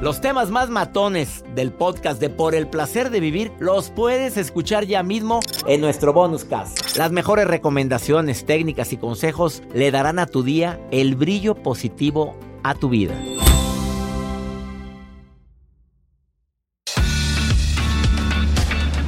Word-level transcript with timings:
Los 0.00 0.20
temas 0.20 0.50
más 0.50 0.70
matones 0.70 1.44
del 1.54 1.72
podcast 1.72 2.20
de 2.20 2.28
Por 2.28 2.54
el 2.54 2.68
placer 2.68 3.10
de 3.10 3.20
vivir 3.20 3.52
los 3.60 3.90
puedes 3.90 4.36
escuchar 4.36 4.84
ya 4.86 5.02
mismo 5.02 5.40
en 5.66 5.80
nuestro 5.80 6.12
bonus 6.12 6.44
cast. 6.44 6.96
Las 6.96 7.12
mejores 7.12 7.46
recomendaciones, 7.46 8.44
técnicas 8.44 8.92
y 8.92 8.96
consejos 8.96 9.62
le 9.72 9.92
darán 9.92 10.18
a 10.18 10.26
tu 10.26 10.42
día 10.42 10.80
el 10.90 11.14
brillo 11.14 11.54
positivo 11.54 12.36
a 12.64 12.74
tu 12.74 12.88
vida. 12.88 13.14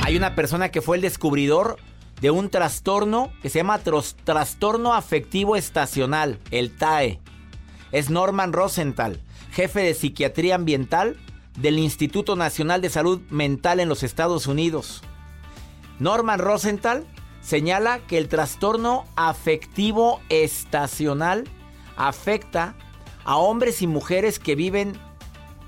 Hay 0.03 0.17
una 0.17 0.37
persona 0.37 0.71
que 0.71 0.83
fue 0.83 0.97
el 0.97 1.03
descubridor 1.03 1.79
de 2.21 2.31
un 2.31 2.49
trastorno 2.49 3.33
que 3.43 3.51
se 3.51 3.59
llama 3.59 3.81
trastorno 4.25 4.95
afectivo 4.95 5.57
estacional, 5.57 6.39
el 6.53 6.75
TAE. 6.77 7.21
Es 7.91 8.09
Norman 8.09 8.53
Rosenthal 8.53 9.26
jefe 9.57 9.81
de 9.81 9.95
psiquiatría 9.95 10.55
ambiental 10.55 11.17
del 11.59 11.79
Instituto 11.79 12.37
Nacional 12.37 12.83
de 12.83 12.91
Salud 12.91 13.23
Mental 13.31 13.81
en 13.81 13.89
los 13.89 14.03
Estados 14.03 14.47
Unidos. 14.47 15.01
Norman 15.99 16.41
Rosenthal 16.41 17.07
señala 17.41 18.01
que 18.01 18.19
el 18.19 18.29
trastorno 18.29 19.07
afectivo 19.17 20.21
estacional 20.29 21.45
afecta 21.97 22.75
a 23.25 23.39
hombres 23.39 23.81
y 23.81 23.87
mujeres 23.87 24.39
que 24.39 24.57
viven 24.57 24.93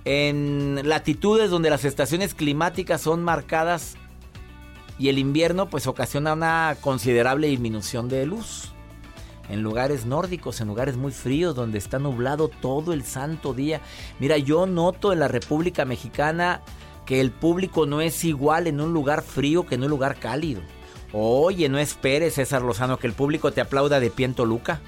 en 0.04 0.86
latitudes 0.86 1.48
donde 1.48 1.70
las 1.70 1.86
estaciones 1.86 2.34
climáticas 2.34 3.00
son 3.00 3.24
marcadas 3.24 3.96
y 4.98 5.08
el 5.08 5.18
invierno 5.18 5.70
pues 5.70 5.86
ocasiona 5.86 6.34
una 6.34 6.76
considerable 6.82 7.46
disminución 7.46 8.10
de 8.10 8.26
luz 8.26 8.74
en 9.48 9.62
lugares 9.62 10.06
nórdicos, 10.06 10.60
en 10.60 10.68
lugares 10.68 10.96
muy 10.96 11.12
fríos, 11.12 11.54
donde 11.54 11.78
está 11.78 11.98
nublado 11.98 12.48
todo 12.48 12.92
el 12.92 13.04
santo 13.04 13.54
día. 13.54 13.80
Mira, 14.18 14.36
yo 14.38 14.66
noto 14.66 15.12
en 15.12 15.20
la 15.20 15.28
República 15.28 15.84
Mexicana 15.84 16.62
que 17.06 17.20
el 17.20 17.30
público 17.30 17.86
no 17.86 18.00
es 18.00 18.24
igual 18.24 18.66
en 18.66 18.80
un 18.80 18.92
lugar 18.92 19.22
frío 19.22 19.64
que 19.64 19.76
en 19.76 19.84
un 19.84 19.90
lugar 19.90 20.18
cálido. 20.18 20.60
Oye, 21.12 21.68
no 21.68 21.78
esperes, 21.78 22.34
César 22.34 22.62
Lozano, 22.62 22.98
que 22.98 23.06
el 23.06 23.14
público 23.14 23.50
te 23.50 23.62
aplauda 23.62 23.98
de 23.98 24.10
pie 24.10 24.26
en 24.26 24.34
Toluca. 24.34 24.80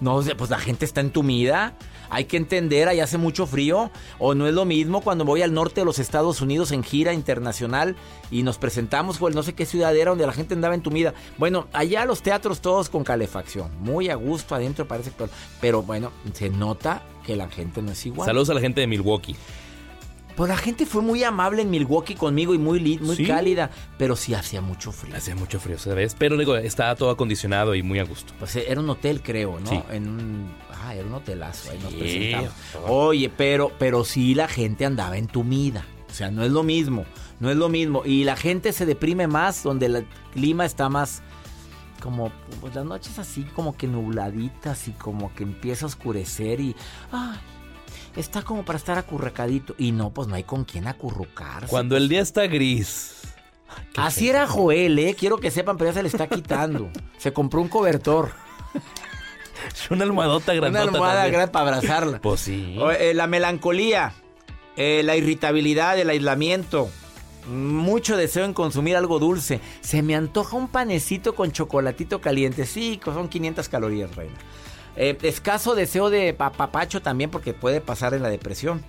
No, 0.00 0.22
pues 0.36 0.50
la 0.50 0.58
gente 0.58 0.84
está 0.84 1.00
entumida. 1.00 1.74
Hay 2.10 2.24
que 2.24 2.36
entender, 2.36 2.88
ahí 2.88 3.00
hace 3.00 3.18
mucho 3.18 3.46
frío. 3.46 3.90
O 4.18 4.34
no 4.34 4.46
es 4.46 4.54
lo 4.54 4.64
mismo 4.64 5.00
cuando 5.00 5.24
voy 5.24 5.42
al 5.42 5.54
norte 5.54 5.80
de 5.80 5.84
los 5.84 5.98
Estados 5.98 6.40
Unidos 6.40 6.72
en 6.72 6.82
gira 6.82 7.12
internacional 7.12 7.96
y 8.30 8.42
nos 8.42 8.58
presentamos 8.58 9.18
por 9.18 9.34
no 9.34 9.42
sé 9.42 9.54
qué 9.54 9.64
ciudad 9.66 9.96
era 9.96 10.10
donde 10.10 10.26
la 10.26 10.32
gente 10.32 10.54
andaba 10.54 10.74
entumida. 10.74 11.14
Bueno, 11.38 11.68
allá 11.72 12.04
los 12.04 12.22
teatros 12.22 12.60
todos 12.60 12.88
con 12.88 13.04
calefacción. 13.04 13.70
Muy 13.80 14.10
a 14.10 14.16
gusto 14.16 14.54
adentro 14.54 14.86
parece. 14.86 15.12
Pero, 15.16 15.30
pero 15.60 15.82
bueno, 15.82 16.12
se 16.32 16.50
nota 16.50 17.02
que 17.24 17.36
la 17.36 17.48
gente 17.48 17.82
no 17.82 17.92
es 17.92 18.06
igual. 18.06 18.26
Saludos 18.26 18.50
a 18.50 18.54
la 18.54 18.60
gente 18.60 18.80
de 18.80 18.86
Milwaukee. 18.86 19.36
Pues 20.36 20.48
la 20.48 20.56
gente 20.56 20.86
fue 20.86 21.02
muy 21.02 21.22
amable 21.22 21.62
en 21.62 21.70
Milwaukee 21.70 22.14
conmigo 22.14 22.54
y 22.54 22.58
muy, 22.58 22.98
muy 22.98 23.26
cálida, 23.26 23.70
pero 23.98 24.16
sí 24.16 24.32
hacía 24.32 24.62
mucho 24.62 24.90
frío. 24.90 25.14
Hacía 25.14 25.34
mucho 25.34 25.60
frío, 25.60 25.78
¿sabes? 25.78 26.16
Pero 26.18 26.38
digo, 26.38 26.56
estaba 26.56 26.94
todo 26.94 27.10
acondicionado 27.10 27.74
y 27.74 27.82
muy 27.82 27.98
a 27.98 28.04
gusto. 28.04 28.32
Pues 28.38 28.56
era 28.56 28.80
un 28.80 28.88
hotel, 28.88 29.20
creo, 29.22 29.60
¿no? 29.60 29.68
Sí. 29.68 29.82
En 29.90 30.08
un, 30.08 30.50
ah, 30.80 30.94
era 30.94 31.06
un 31.06 31.14
hotelazo, 31.14 31.70
ahí 31.70 31.78
nos 31.82 31.92
presentamos. 31.94 32.50
Oye, 32.86 33.30
pero, 33.34 33.72
pero 33.78 34.04
sí 34.04 34.34
la 34.34 34.48
gente 34.48 34.84
andaba 34.84 35.16
entumida. 35.16 35.84
O 36.08 36.12
sea, 36.12 36.30
no 36.30 36.42
es 36.42 36.50
lo 36.50 36.62
mismo, 36.62 37.04
no 37.38 37.50
es 37.50 37.56
lo 37.56 37.68
mismo. 37.68 38.02
Y 38.04 38.24
la 38.24 38.36
gente 38.36 38.72
se 38.72 38.86
deprime 38.86 39.26
más 39.26 39.62
donde 39.62 39.86
el 39.86 40.06
clima 40.32 40.64
está 40.64 40.88
más 40.88 41.22
como 42.00 42.32
pues 42.60 42.74
las 42.74 42.86
noches 42.86 43.18
así 43.18 43.42
como 43.42 43.76
que 43.76 43.86
nubladitas 43.86 44.88
y 44.88 44.92
como 44.92 45.34
que 45.34 45.42
empieza 45.42 45.84
a 45.84 45.88
oscurecer 45.88 46.58
y 46.58 46.74
ay, 47.12 47.38
está 48.16 48.42
como 48.42 48.64
para 48.64 48.78
estar 48.78 48.98
acurrucadito. 48.98 49.74
Y 49.78 49.92
no, 49.92 50.10
pues 50.10 50.28
no 50.28 50.34
hay 50.34 50.44
con 50.44 50.64
quién 50.64 50.86
acurrucarse. 50.86 51.68
Cuando 51.68 51.96
el 51.96 52.08
día 52.08 52.22
está 52.22 52.46
gris. 52.46 53.16
Así 53.96 54.28
era 54.28 54.48
Joel, 54.48 54.98
¿eh? 54.98 55.14
Quiero 55.16 55.38
que 55.38 55.50
sepan, 55.50 55.76
pero 55.76 55.90
ya 55.90 55.94
se 55.94 56.02
le 56.02 56.08
está 56.08 56.28
quitando. 56.28 56.90
se 57.18 57.32
compró 57.32 57.60
un 57.60 57.68
cobertor. 57.68 58.32
Una 59.90 60.04
almohadota 60.04 60.54
grande. 60.54 60.80
Una 60.80 60.90
almohada 60.90 61.28
grande 61.28 61.52
para 61.52 61.76
abrazarla. 61.76 62.18
Pues 62.22 62.40
sí. 62.40 62.76
Eh, 62.98 63.12
la 63.14 63.26
melancolía, 63.26 64.12
eh, 64.76 65.02
la 65.04 65.16
irritabilidad, 65.16 65.98
el 65.98 66.10
aislamiento. 66.10 66.88
Mucho 67.48 68.16
deseo 68.16 68.44
en 68.44 68.52
consumir 68.52 68.96
algo 68.96 69.18
dulce. 69.18 69.60
Se 69.80 70.02
me 70.02 70.14
antoja 70.14 70.56
un 70.56 70.68
panecito 70.68 71.34
con 71.34 71.52
chocolatito 71.52 72.20
caliente. 72.20 72.66
Sí, 72.66 73.00
son 73.04 73.28
500 73.28 73.68
calorías, 73.68 74.14
reina. 74.14 74.36
Eh, 74.96 75.16
escaso 75.22 75.74
deseo 75.74 76.10
de 76.10 76.34
papapacho 76.34 77.00
también 77.00 77.30
porque 77.30 77.54
puede 77.54 77.80
pasar 77.80 78.14
en 78.14 78.22
la 78.22 78.28
depresión. 78.28 78.84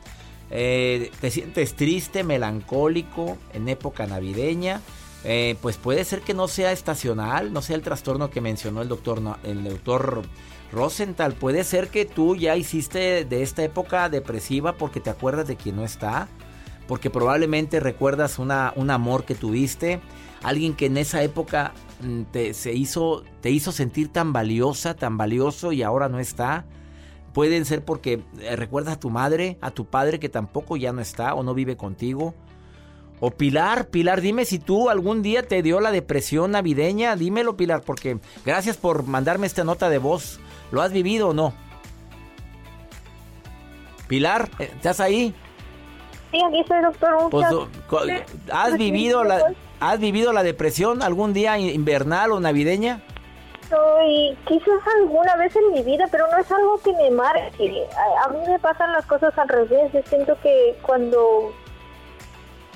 Eh, 0.49 1.11
te 1.21 1.31
sientes 1.31 1.75
triste, 1.75 2.23
melancólico 2.23 3.37
en 3.53 3.69
época 3.69 4.05
navideña. 4.05 4.81
Eh, 5.23 5.55
pues 5.61 5.77
puede 5.77 6.03
ser 6.03 6.21
que 6.21 6.33
no 6.33 6.47
sea 6.47 6.71
estacional, 6.71 7.53
no 7.53 7.61
sea 7.61 7.75
el 7.75 7.83
trastorno 7.83 8.31
que 8.31 8.41
mencionó 8.41 8.81
el 8.81 8.87
doctor, 8.87 9.21
el 9.43 9.63
doctor 9.63 10.23
Rosenthal. 10.71 11.33
Puede 11.33 11.63
ser 11.63 11.89
que 11.89 12.05
tú 12.05 12.35
ya 12.35 12.55
hiciste 12.55 13.25
de 13.25 13.43
esta 13.43 13.63
época 13.63 14.09
depresiva 14.09 14.73
porque 14.73 14.99
te 14.99 15.09
acuerdas 15.09 15.47
de 15.47 15.57
quien 15.57 15.75
no 15.75 15.83
está, 15.83 16.27
porque 16.87 17.09
probablemente 17.09 17.79
recuerdas 17.79 18.39
una, 18.39 18.73
un 18.75 18.89
amor 18.89 19.23
que 19.23 19.35
tuviste, 19.35 20.01
alguien 20.41 20.73
que 20.73 20.87
en 20.87 20.97
esa 20.97 21.21
época 21.21 21.73
mm, 22.01 22.23
te, 22.31 22.53
se 22.55 22.73
hizo, 22.73 23.23
te 23.41 23.51
hizo 23.51 23.71
sentir 23.71 24.11
tan 24.11 24.33
valiosa, 24.33 24.95
tan 24.95 25.17
valioso 25.17 25.71
y 25.71 25.83
ahora 25.83 26.09
no 26.09 26.19
está. 26.19 26.65
Pueden 27.33 27.63
ser 27.65 27.85
porque 27.85 28.23
eh, 28.39 28.55
recuerdas 28.55 28.95
a 28.95 28.99
tu 28.99 29.09
madre, 29.09 29.57
a 29.61 29.71
tu 29.71 29.85
padre 29.85 30.19
que 30.19 30.29
tampoco 30.29 30.77
ya 30.77 30.91
no 30.91 31.01
está 31.01 31.35
o 31.35 31.43
no 31.43 31.53
vive 31.53 31.77
contigo. 31.77 32.33
O 33.21 33.31
Pilar, 33.31 33.87
Pilar, 33.87 34.19
dime 34.19 34.43
si 34.43 34.59
tú 34.59 34.89
algún 34.89 35.21
día 35.21 35.47
te 35.47 35.61
dio 35.61 35.79
la 35.79 35.91
depresión 35.91 36.51
navideña. 36.51 37.15
Dímelo, 37.15 37.55
Pilar, 37.55 37.81
porque 37.85 38.17
gracias 38.45 38.75
por 38.75 39.03
mandarme 39.03 39.47
esta 39.47 39.63
nota 39.63 39.89
de 39.89 39.99
voz. 39.99 40.41
¿Lo 40.71 40.81
has 40.81 40.91
vivido 40.91 41.29
o 41.29 41.33
no? 41.33 41.53
Pilar, 44.09 44.49
eh, 44.59 44.71
¿estás 44.75 44.99
ahí? 44.99 45.33
Sí, 46.31 46.39
aquí 46.45 46.59
estoy, 46.59 46.81
doctor. 46.81 47.29
Pues, 47.29 48.23
¿Has 48.51 48.77
vivido 48.77 49.23
la, 49.23 49.53
¿Has 49.79 49.99
vivido 49.99 50.33
la 50.33 50.43
depresión 50.43 51.01
algún 51.01 51.33
día 51.33 51.57
invernal 51.57 52.31
o 52.31 52.39
navideña? 52.39 53.01
y 54.05 54.37
quizás 54.47 54.81
alguna 54.99 55.35
vez 55.37 55.55
en 55.55 55.73
mi 55.73 55.81
vida, 55.83 56.05
pero 56.11 56.27
no 56.29 56.37
es 56.37 56.51
algo 56.51 56.77
que 56.83 56.91
me 56.93 57.09
marque. 57.11 57.87
A, 58.25 58.29
mí 58.29 58.39
me 58.45 58.59
pasan 58.59 58.91
las 58.91 59.05
cosas 59.05 59.37
al 59.37 59.47
revés. 59.47 59.91
Yo 59.93 60.01
siento 60.07 60.37
que 60.41 60.77
cuando, 60.81 61.53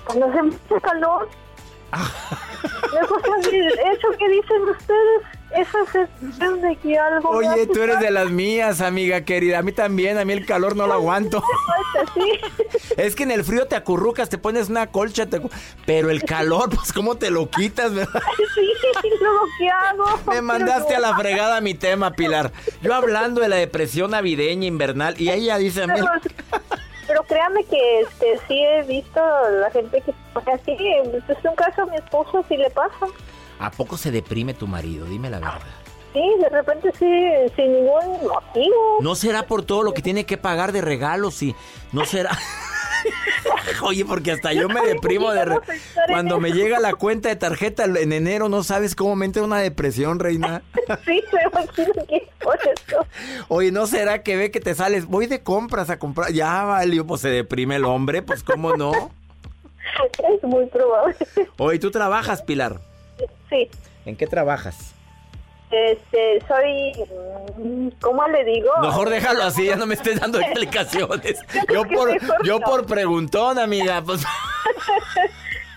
cuando 0.05 0.25
hace 0.27 0.43
mucho 0.43 0.79
calor, 0.81 1.29
así, 1.91 3.57
eso 3.57 4.07
que 4.17 4.29
dicen 4.29 4.61
ustedes, 4.69 5.21
eso 5.55 5.77
es 5.93 6.61
de 6.61 6.75
que 6.77 6.97
algo... 6.97 7.29
Oye, 7.29 7.67
tú 7.67 7.81
eres 7.81 7.99
de 7.99 8.11
las 8.11 8.29
mías, 8.29 8.81
amiga 8.81 9.21
querida. 9.21 9.59
A 9.59 9.61
mí 9.61 9.71
también, 9.71 10.17
a 10.17 10.25
mí 10.25 10.33
el 10.33 10.45
calor 10.45 10.75
no 10.75 10.87
lo 10.87 10.93
aguanto. 10.93 11.41
Es 12.97 13.15
que 13.15 13.23
en 13.23 13.31
el 13.31 13.43
frío 13.43 13.67
te 13.67 13.75
acurrucas, 13.75 14.29
te 14.29 14.37
pones 14.37 14.69
una 14.69 14.87
colcha, 14.87 15.27
te 15.27 15.41
pero 15.85 16.09
el 16.09 16.23
calor, 16.23 16.69
pues 16.75 16.91
cómo 16.91 17.15
te 17.15 17.29
lo 17.29 17.49
quitas, 17.49 17.93
¿verdad? 17.93 18.21
sí, 18.55 19.09
luego 19.21 19.39
¿qué 19.57 19.69
hago? 19.69 20.05
Me 20.27 20.41
mandaste 20.41 20.95
a 20.95 20.99
la 20.99 21.15
fregada 21.15 21.61
mi 21.61 21.73
tema, 21.73 22.11
Pilar. 22.11 22.51
Yo 22.81 22.93
hablando 22.93 23.41
de 23.41 23.49
la 23.49 23.55
depresión 23.55 24.11
navideña 24.11 24.67
invernal 24.67 25.19
y 25.19 25.29
ella 25.29 25.57
dice 25.57 25.83
a 25.83 25.87
mí, 25.87 25.93
Pero, 25.95 26.07
pero 27.15 27.27
créame 27.27 27.63
que 27.63 28.01
este 28.01 28.39
sí 28.45 28.61
he 28.61 28.83
visto 28.83 29.21
la 29.61 29.71
gente 29.71 30.01
que 30.01 30.13
o 30.33 30.41
sea, 30.41 30.59
sí, 30.65 30.75
es 30.75 31.45
un 31.45 31.55
caso 31.55 31.83
a 31.83 31.85
mi 31.85 31.95
esposo 31.95 32.43
sí 32.49 32.57
le 32.57 32.69
pasa. 32.69 33.07
¿a 33.57 33.71
poco 33.71 33.95
se 33.95 34.11
deprime 34.11 34.53
tu 34.53 34.67
marido? 34.67 35.05
Dime 35.05 35.29
la 35.29 35.39
verdad. 35.39 35.61
Sí, 36.11 36.21
de 36.41 36.49
repente 36.49 36.91
sí, 36.99 37.53
sin 37.55 37.71
ningún 37.71 38.27
motivo. 38.27 38.97
¿No 38.99 39.15
será 39.15 39.43
por 39.43 39.63
todo 39.63 39.83
lo 39.83 39.93
que 39.93 40.01
tiene 40.01 40.25
que 40.25 40.37
pagar 40.37 40.73
de 40.73 40.81
regalos 40.81 41.41
y 41.41 41.55
no 41.93 42.03
será? 42.03 42.31
Oye, 43.83 44.05
porque 44.05 44.31
hasta 44.31 44.53
yo 44.53 44.67
me 44.69 44.81
deprimo 44.85 45.31
de 45.31 45.45
re- 45.45 45.59
cuando 46.07 46.39
me 46.39 46.51
llega 46.51 46.79
la 46.79 46.93
cuenta 46.93 47.29
de 47.29 47.35
tarjeta 47.35 47.85
en 47.85 48.13
enero, 48.13 48.49
no 48.49 48.63
sabes 48.63 48.95
cómo 48.95 49.15
me 49.15 49.25
entra 49.25 49.43
una 49.43 49.59
depresión, 49.59 50.19
reina. 50.19 50.61
Sí, 51.05 51.23
me 51.33 51.41
imagino 51.51 51.93
que 52.07 52.15
es 52.17 52.23
por 52.41 52.57
eso. 52.59 53.05
Oye, 53.47 53.71
¿no 53.71 53.87
será 53.87 54.21
que 54.21 54.37
ve 54.37 54.51
que 54.51 54.59
te 54.59 54.75
sales? 54.75 55.05
Voy 55.05 55.25
de 55.25 55.41
compras 55.41 55.89
a 55.89 55.97
comprar. 55.99 56.31
Ya 56.31 56.63
valió, 56.63 57.05
pues 57.07 57.21
se 57.21 57.29
deprime 57.29 57.77
el 57.77 57.85
hombre, 57.85 58.21
pues 58.21 58.43
cómo 58.43 58.75
no. 58.75 58.91
Es 60.35 60.43
muy 60.43 60.65
probable. 60.67 61.15
Oye, 61.57 61.79
¿tú 61.79 61.91
trabajas, 61.91 62.41
Pilar? 62.41 62.79
Sí, 63.49 63.69
¿En 64.05 64.15
qué 64.15 64.25
trabajas? 64.27 64.93
Este, 65.71 66.43
soy, 66.47 67.91
¿cómo 68.01 68.27
le 68.27 68.43
digo? 68.45 68.69
Mejor 68.81 69.09
déjalo 69.09 69.43
así, 69.43 69.65
ya 69.65 69.75
no 69.75 69.85
me 69.85 69.95
estés 69.95 70.19
dando 70.19 70.39
explicaciones. 70.41 71.39
Yo 71.73 71.83
por, 71.83 72.43
yo 72.43 72.59
por 72.59 72.85
preguntón, 72.85 73.59
amiga, 73.59 74.01
pues. 74.05 74.23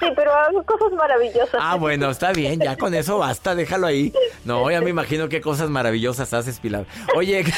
Sí, 0.00 0.06
pero 0.14 0.32
hago 0.32 0.62
cosas 0.62 0.92
maravillosas. 0.92 1.60
Ah, 1.60 1.74
bueno, 1.74 2.08
está 2.10 2.32
bien, 2.32 2.60
ya 2.60 2.76
con 2.76 2.94
eso 2.94 3.18
basta, 3.18 3.56
déjalo 3.56 3.88
ahí. 3.88 4.12
No, 4.44 4.70
ya 4.70 4.80
me 4.80 4.90
imagino 4.90 5.28
qué 5.28 5.40
cosas 5.40 5.70
maravillosas 5.70 6.32
haces, 6.32 6.60
Pilar. 6.60 6.86
Oye. 7.16 7.44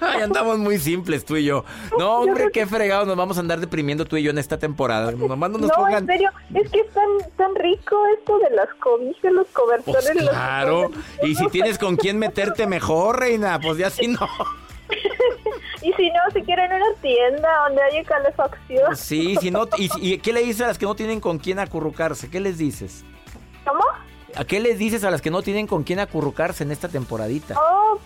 Ay, 0.00 0.22
andamos 0.22 0.58
muy 0.58 0.78
simples 0.78 1.24
tú 1.24 1.36
y 1.36 1.44
yo. 1.44 1.64
No, 1.96 2.22
hombre, 2.22 2.50
qué 2.52 2.66
fregado, 2.66 3.06
nos 3.06 3.16
vamos 3.16 3.36
a 3.36 3.40
andar 3.40 3.60
deprimiendo 3.60 4.04
tú 4.04 4.16
y 4.16 4.24
yo 4.24 4.32
en 4.32 4.38
esta 4.38 4.58
temporada. 4.58 5.12
Nomás 5.12 5.50
no 5.50 5.58
nos 5.58 5.68
no, 5.68 5.76
pongan. 5.76 6.02
en 6.02 6.06
serio, 6.06 6.30
es 6.54 6.70
que 6.70 6.80
es 6.80 6.90
tan, 6.92 7.06
tan 7.31 7.31
rico 7.76 7.96
esto 8.18 8.38
de 8.38 8.50
las 8.56 8.68
cobijas, 8.80 9.32
los 9.32 9.46
cobertores. 9.48 10.04
Pues 10.12 10.14
los- 10.16 10.28
claro. 10.30 10.90
Y 11.22 11.34
si 11.34 11.46
tienes 11.48 11.78
con 11.78 11.96
quién 11.96 12.18
meterte 12.18 12.66
mejor, 12.66 13.20
reina, 13.20 13.58
pues 13.60 13.78
ya 13.78 13.90
si 13.90 14.08
no. 14.08 14.18
Y 15.80 15.92
si 15.94 16.10
no, 16.10 16.20
si 16.32 16.42
quieren 16.42 16.70
una 16.72 16.94
tienda 17.00 17.48
donde 17.66 17.82
haya 17.82 18.04
calefacción. 18.04 18.94
Sí, 18.96 19.34
si 19.40 19.50
no. 19.50 19.66
¿Y, 19.76 19.90
y 20.00 20.18
qué 20.18 20.32
le 20.32 20.42
dices 20.42 20.60
a 20.60 20.68
las 20.68 20.78
que 20.78 20.86
no 20.86 20.94
tienen 20.94 21.18
con 21.18 21.38
quién 21.38 21.58
acurrucarse? 21.58 22.30
¿Qué 22.30 22.38
les 22.38 22.56
dices? 22.56 23.04
¿Cómo? 23.66 23.82
¿A 24.36 24.44
qué 24.44 24.60
les 24.60 24.78
dices 24.78 25.02
a 25.02 25.10
las 25.10 25.20
que 25.20 25.30
no 25.32 25.42
tienen 25.42 25.66
con 25.66 25.82
quién 25.82 25.98
acurrucarse 25.98 26.62
en 26.62 26.70
esta 26.70 26.88
temporadita? 26.88 27.56
Oh, 27.60 27.98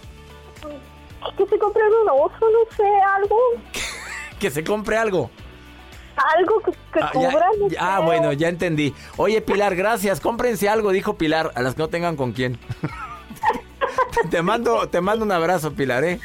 que 1.36 1.44
se 1.46 1.58
compren 1.58 1.86
un 2.02 2.08
oso, 2.08 2.38
no 2.40 2.76
sé, 2.76 2.88
algo. 3.16 3.36
Que 4.38 4.50
se 4.50 4.64
compre 4.64 4.96
algo. 4.96 5.30
Algo 6.36 6.60
que, 6.60 6.72
que 6.92 7.00
Ah, 7.02 7.10
cubra. 7.12 7.46
ya- 7.68 7.96
ah, 7.96 8.00
bueno, 8.00 8.32
ya 8.32 8.48
entendí. 8.48 8.94
Oye, 9.16 9.40
Pilar, 9.42 9.76
gracias. 9.76 10.20
Cómprense 10.20 10.68
algo, 10.68 10.90
dijo 10.92 11.16
Pilar, 11.16 11.52
a 11.54 11.62
las 11.62 11.74
que 11.74 11.82
no 11.82 11.88
tengan 11.88 12.16
con 12.16 12.32
quién. 12.32 12.58
te 14.30 14.42
mando, 14.42 14.88
te 14.88 15.00
mando 15.00 15.24
un 15.24 15.32
abrazo, 15.32 15.72
Pilar, 15.72 16.04
¿eh? 16.04 16.20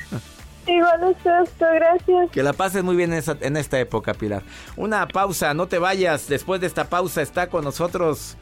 Igual 0.67 1.11
es 1.11 1.17
esto, 1.49 1.65
gracias. 1.73 2.29
Que 2.31 2.43
la 2.43 2.53
pases 2.53 2.83
muy 2.83 2.95
bien 2.95 3.11
en, 3.11 3.19
esa- 3.19 3.37
en 3.41 3.57
esta 3.57 3.79
época, 3.79 4.13
Pilar. 4.13 4.43
Una 4.77 5.07
pausa, 5.07 5.53
no 5.53 5.67
te 5.67 5.77
vayas. 5.79 6.27
Después 6.27 6.61
de 6.61 6.67
esta 6.67 6.85
pausa 6.85 7.21
está 7.21 7.47
con 7.47 7.63
nosotros 7.63 8.37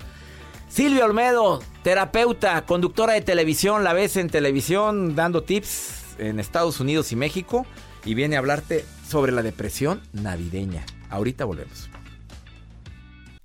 Silvia 0.68 1.06
Olmedo, 1.06 1.62
terapeuta, 1.82 2.62
conductora 2.66 3.14
de 3.14 3.22
televisión. 3.22 3.84
La 3.84 3.94
ves 3.94 4.18
en 4.18 4.30
televisión 4.30 5.16
dando 5.16 5.42
tips 5.44 6.16
en 6.20 6.40
Estados 6.40 6.80
Unidos 6.80 7.12
y 7.12 7.16
México. 7.16 7.66
Y 8.06 8.14
viene 8.14 8.36
a 8.36 8.40
hablarte 8.40 8.86
sobre 9.08 9.32
la 9.32 9.42
depresión 9.42 10.02
navideña. 10.14 10.86
Ahorita 11.10 11.46
volvemos. 11.46 11.90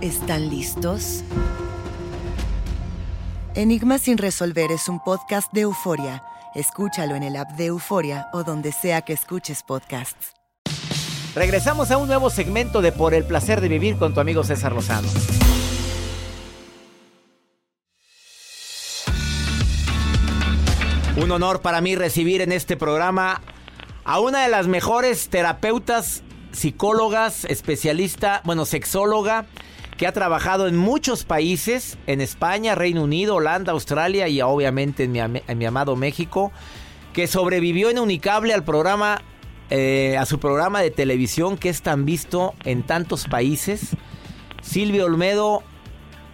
¿Están 0.00 0.48
listos? 0.48 1.24
Enigma 3.56 3.98
sin 3.98 4.16
resolver 4.16 4.70
es 4.70 4.88
un 4.88 5.00
podcast 5.00 5.52
de 5.52 5.62
euforia. 5.62 6.22
Escúchalo 6.54 7.16
en 7.16 7.24
el 7.24 7.34
app 7.34 7.50
de 7.56 7.66
Euforia 7.66 8.28
o 8.32 8.44
donde 8.44 8.70
sea 8.70 9.02
que 9.02 9.12
escuches 9.12 9.64
podcasts. 9.64 10.34
Regresamos 11.34 11.90
a 11.90 11.98
un 11.98 12.06
nuevo 12.06 12.30
segmento 12.30 12.80
de 12.80 12.92
Por 12.92 13.12
el 13.12 13.24
placer 13.24 13.60
de 13.60 13.66
vivir 13.66 13.98
con 13.98 14.14
tu 14.14 14.20
amigo 14.20 14.44
César 14.44 14.72
Lozano. 14.72 15.08
Un 21.16 21.32
honor 21.32 21.60
para 21.60 21.80
mí 21.80 21.96
recibir 21.96 22.40
en 22.40 22.52
este 22.52 22.76
programa 22.76 23.42
a 24.04 24.20
una 24.20 24.44
de 24.44 24.48
las 24.48 24.68
mejores 24.68 25.28
terapeutas, 25.28 26.22
psicólogas, 26.52 27.44
especialista, 27.46 28.42
bueno, 28.44 28.64
sexóloga, 28.64 29.46
que 29.98 30.06
ha 30.06 30.12
trabajado 30.12 30.68
en 30.68 30.76
muchos 30.76 31.24
países, 31.24 31.98
en 32.06 32.20
España, 32.20 32.76
Reino 32.76 33.02
Unido, 33.02 33.34
Holanda, 33.34 33.72
Australia 33.72 34.28
y 34.28 34.40
obviamente 34.40 35.04
en 35.04 35.58
mi, 35.58 35.66
amado 35.66 35.96
México, 35.96 36.52
que 37.12 37.26
sobrevivió 37.26 37.90
en 37.90 37.98
Unicable 37.98 38.54
al 38.54 38.62
programa, 38.62 39.20
eh, 39.70 40.16
a 40.16 40.24
su 40.24 40.38
programa 40.38 40.80
de 40.80 40.92
televisión 40.92 41.58
que 41.58 41.68
es 41.68 41.82
tan 41.82 42.04
visto 42.04 42.54
en 42.64 42.84
tantos 42.84 43.26
países. 43.26 43.96
Silvia 44.62 45.04
Olmedo, 45.04 45.64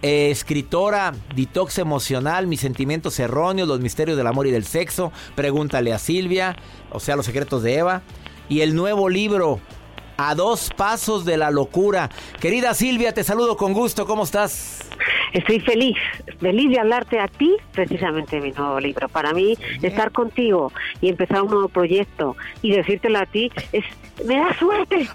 eh, 0.03 0.29
escritora, 0.29 1.15
detox 1.35 1.79
emocional, 1.79 2.45
mis 2.45 2.59
sentimientos 2.59 3.19
erróneos, 3.19 3.67
los 3.67 3.79
misterios 3.79 4.15
del 4.15 4.27
amor 4.27 4.45
y 4.45 4.51
del 4.51 4.65
sexo, 4.65 5.11
pregúntale 5.33 5.91
a 5.91 5.97
Silvia, 5.97 6.55
o 6.91 6.99
sea, 6.99 7.15
los 7.15 7.25
secretos 7.25 7.63
de 7.63 7.77
Eva, 7.77 8.03
y 8.47 8.61
el 8.61 8.75
nuevo 8.75 9.09
libro, 9.09 9.59
a 10.17 10.35
dos 10.35 10.69
pasos 10.75 11.25
de 11.25 11.37
la 11.37 11.51
locura. 11.51 12.09
Querida 12.39 12.73
Silvia, 12.73 13.13
te 13.13 13.23
saludo 13.23 13.57
con 13.57 13.73
gusto, 13.73 14.05
¿cómo 14.05 14.23
estás? 14.23 14.79
Estoy 15.33 15.59
feliz, 15.59 15.97
feliz 16.39 16.71
de 16.71 16.79
hablarte 16.79 17.19
a 17.19 17.27
ti, 17.27 17.55
precisamente 17.73 18.37
de 18.37 18.41
mi 18.41 18.51
nuevo 18.51 18.79
libro. 18.79 19.09
Para 19.09 19.33
mí, 19.33 19.57
estar 19.81 20.11
contigo 20.11 20.71
y 21.01 21.09
empezar 21.09 21.41
un 21.41 21.51
nuevo 21.51 21.69
proyecto 21.69 22.35
y 22.61 22.71
decírtelo 22.71 23.19
a 23.19 23.25
ti 23.25 23.51
es 23.73 23.83
me 24.23 24.37
da 24.37 24.57
suerte. 24.57 25.09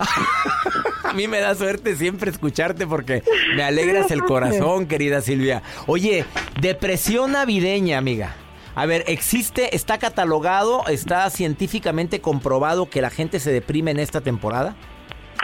a 1.05 1.13
mí 1.15 1.27
me 1.27 1.41
da 1.41 1.55
suerte 1.55 1.97
siempre 1.97 2.31
escucharte 2.31 2.87
porque 2.87 3.23
me 3.57 3.63
alegras 3.63 4.11
el 4.11 4.23
corazón, 4.23 4.87
querida 4.87 5.23
Silvia. 5.23 5.63
Oye, 5.87 6.27
depresión 6.61 7.33
navideña, 7.33 7.97
amiga. 7.97 8.37
A 8.75 8.87
ver, 8.87 9.05
¿existe, 9.09 9.75
está 9.75 9.99
catalogado, 9.99 10.87
está 10.87 11.29
científicamente 11.31 12.21
comprobado 12.21 12.89
que 12.89 13.01
la 13.01 13.11
gente 13.11 13.41
se 13.41 13.51
deprime 13.51 13.91
en 13.91 13.99
esta 13.99 14.21
temporada? 14.21 14.77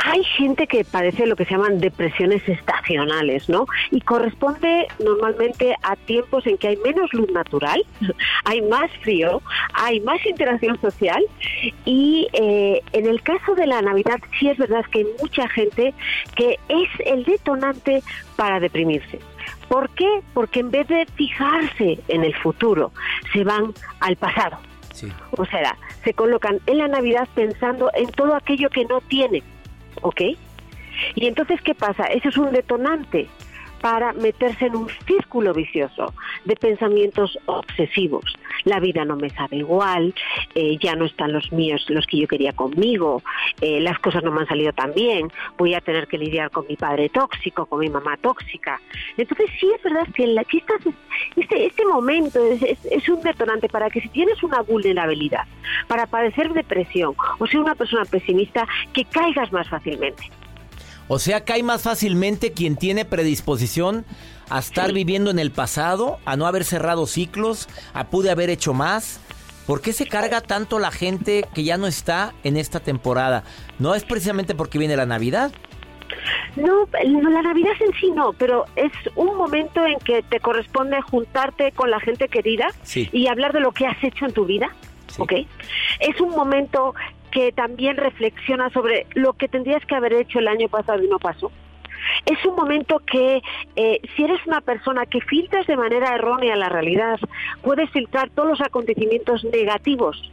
Hay 0.05 0.23
gente 0.25 0.67
que 0.67 0.85
padece 0.85 1.27
lo 1.27 1.37
que 1.37 1.45
se 1.45 1.53
llaman 1.53 1.81
depresiones 1.81 2.47
estacionales, 2.49 3.49
¿no? 3.49 3.67
Y 3.91 4.01
corresponde 4.01 4.87
normalmente 5.03 5.75
a 5.83 5.97
tiempos 5.97 6.47
en 6.47 6.59
que 6.59 6.69
hay 6.69 6.77
menos 6.79 7.13
luz 7.13 7.31
natural, 7.31 7.85
hay 8.45 8.63
más 8.63 8.91
frío, 9.03 9.43
hay 9.73 10.01
más 10.01 10.25
interacción 10.27 10.81
social 10.81 11.25
y 11.85 12.29
eh, 12.33 12.83
en 12.93 13.07
el 13.07 13.23
caso 13.23 13.55
de 13.55 13.67
la 13.67 13.81
Navidad 13.83 14.21
sí 14.39 14.49
es 14.49 14.59
verdad 14.59 14.85
que 14.91 15.01
hay 15.01 15.07
mucha 15.21 15.49
gente 15.49 15.95
que 16.35 16.59
es 16.69 16.89
el 17.07 17.25
detonante 17.25 18.03
para 18.37 18.61
deprimirse. 18.61 19.19
¿Por 19.69 19.89
qué? 19.91 20.21
Porque 20.35 20.61
en 20.61 20.71
vez 20.71 20.87
de 20.89 21.07
fijarse 21.15 21.99
en 22.09 22.25
el 22.25 22.35
futuro, 22.37 22.93
se 23.33 23.45
van 23.45 23.73
al 24.01 24.17
pasado. 24.17 24.59
O 25.33 25.45
sea, 25.45 25.77
se 26.05 26.15
colocan 26.15 26.59
en 26.67 26.79
la 26.79 26.89
Navidad 26.89 27.29
pensando 27.35 27.91
en 27.95 28.11
todo 28.13 28.35
aquello 28.35 28.71
que 28.71 28.87
no 28.87 29.03
tienen 29.03 29.43
¿ok? 30.03 30.21
Y 31.15 31.27
entonces, 31.27 31.61
¿qué 31.63 31.75
pasa? 31.75 32.05
Eso 32.05 32.29
es 32.29 32.37
un 32.37 32.53
detonante 32.53 33.29
para 33.87 34.13
meterse 34.15 34.67
en 34.67 34.75
un 34.75 34.89
círculo 35.07 35.55
vicioso 35.55 36.13
de 36.45 36.57
pensamientos 36.57 37.39
obsesivos. 37.47 38.25
La 38.65 38.81
vida 38.81 39.05
no 39.05 39.15
me 39.15 39.31
sabe 39.31 39.59
igual, 39.59 40.13
eh, 40.57 40.77
ya 40.81 40.97
no 40.97 41.05
están 41.05 41.33
los 41.33 41.53
míos, 41.53 41.87
los 41.89 42.05
que 42.09 42.19
yo 42.19 42.27
quería 42.27 42.53
conmigo, 42.53 43.23
eh, 43.61 43.79
las 43.81 44.01
cosas 44.01 44.25
no 44.25 44.33
me 44.33 44.41
han 44.41 44.49
salido 44.49 44.73
tan 44.73 44.93
bien, 44.93 45.31
voy 45.57 45.75
a 45.75 45.81
tener 45.81 46.09
que 46.09 46.19
lidiar 46.19 46.51
con 46.51 46.67
mi 46.69 46.75
padre 46.75 47.11
tóxico, 47.11 47.67
con 47.67 47.79
mi 47.79 47.89
mamá 47.89 48.17
tóxica. 48.17 48.81
Entonces 49.17 49.49
sí 49.61 49.71
es 49.73 49.81
verdad 49.85 50.09
que, 50.13 50.27
la, 50.27 50.45
este, 51.37 51.67
este 51.67 51.87
momento 51.87 52.45
es, 52.45 52.85
es 52.91 53.09
un 53.09 53.21
detonante 53.21 53.69
para 53.69 53.89
que 53.89 54.01
si 54.01 54.09
tienes 54.09 54.43
una 54.43 54.63
vulnerabilidad, 54.63 55.45
para 55.87 56.09
padecer 56.09 56.53
depresión 56.53 57.15
o 57.39 57.47
ser 57.47 57.61
una 57.61 57.77
persona 57.77 58.05
pesimista, 58.05 58.67
que 58.93 59.05
caigas 59.05 59.53
más 59.53 59.69
fácilmente. 59.69 60.25
O 61.09 61.19
sea, 61.19 61.45
cae 61.45 61.63
más 61.63 61.83
fácilmente 61.83 62.53
quien 62.53 62.77
tiene 62.77 63.05
predisposición 63.05 64.05
a 64.51 64.59
estar 64.59 64.93
viviendo 64.93 65.31
en 65.31 65.39
el 65.39 65.51
pasado, 65.51 66.19
a 66.25 66.37
no 66.37 66.47
haber 66.47 66.65
cerrado 66.65 67.07
ciclos, 67.07 67.69
a 67.95 68.09
pude 68.09 68.31
haber 68.31 68.51
hecho 68.51 68.75
más. 68.75 69.21
¿Por 69.67 69.81
qué 69.81 69.93
se 69.93 70.07
carga 70.07 70.41
tanto 70.41 70.79
la 70.79 70.91
gente 70.91 71.45
que 71.55 71.65
ya 71.65 71.77
no 71.77 71.87
está 71.87 72.33
en 72.45 72.57
esta 72.57 72.81
temporada? 72.81 73.45
¿No 73.79 73.95
es 73.95 74.05
precisamente 74.05 74.55
porque 74.55 74.79
viene 74.79 74.97
la 74.97 75.07
Navidad? 75.07 75.53
No, 76.57 76.89
la 77.03 77.43
Navidad 77.43 77.73
en 77.81 77.93
sí 78.01 78.11
no, 78.11 78.33
pero 78.33 78.65
es 78.77 78.93
un 79.17 79.37
momento 79.37 79.85
en 79.85 79.99
que 79.99 80.23
te 80.23 80.41
corresponde 80.41 81.01
juntarte 81.03 81.73
con 81.73 81.91
la 81.91 82.01
gente 82.01 82.29
querida 82.29 82.69
y 82.95 83.27
hablar 83.27 83.53
de 83.53 83.61
lo 83.61 83.73
que 83.73 83.87
has 83.87 84.03
hecho 84.03 84.27
en 84.27 84.33
tu 84.33 84.45
vida. 84.45 84.71
¿ok? 85.19 85.33
Es 86.01 86.21
un 86.21 86.31
momento 86.31 86.95
que 87.37 87.53
también 87.53 87.99
reflexiona 87.99 88.71
sobre 88.71 89.07
lo 89.13 89.35
que 89.35 89.47
tendrías 89.47 89.85
que 89.85 89.95
haber 89.95 90.15
hecho 90.15 90.39
el 90.39 90.49
año 90.49 90.71
pasado 90.71 91.05
y 91.05 91.07
no 91.07 91.19
pasó. 91.19 91.53
Es 92.25 92.43
un 92.47 92.57
momento 92.57 92.99
que 93.01 93.43
eh, 93.77 94.01
si 94.17 94.25
eres 94.25 94.41
una 94.47 94.63
persona 94.63 95.05
que 95.05 95.21
filtras 95.21 95.67
de 95.67 95.77
manera 95.77 96.15
errónea 96.15 96.57
la 96.57 96.71
realidad, 96.71 97.21
puedes 97.61 97.91
filtrar 97.91 98.31
todos 98.31 98.49
los 98.49 98.61
acontecimientos 98.63 99.45
negativos 99.45 100.33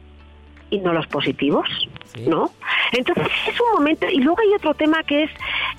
y 0.69 0.77
no 0.77 0.93
los 0.93 1.05
positivos, 1.07 1.67
¿no? 2.25 2.51
Entonces 2.93 3.27
es 3.49 3.59
un 3.59 3.79
momento 3.79 4.07
y 4.09 4.19
luego 4.19 4.39
hay 4.39 4.53
otro 4.53 4.73
tema 4.73 5.03
que 5.03 5.23
es 5.23 5.31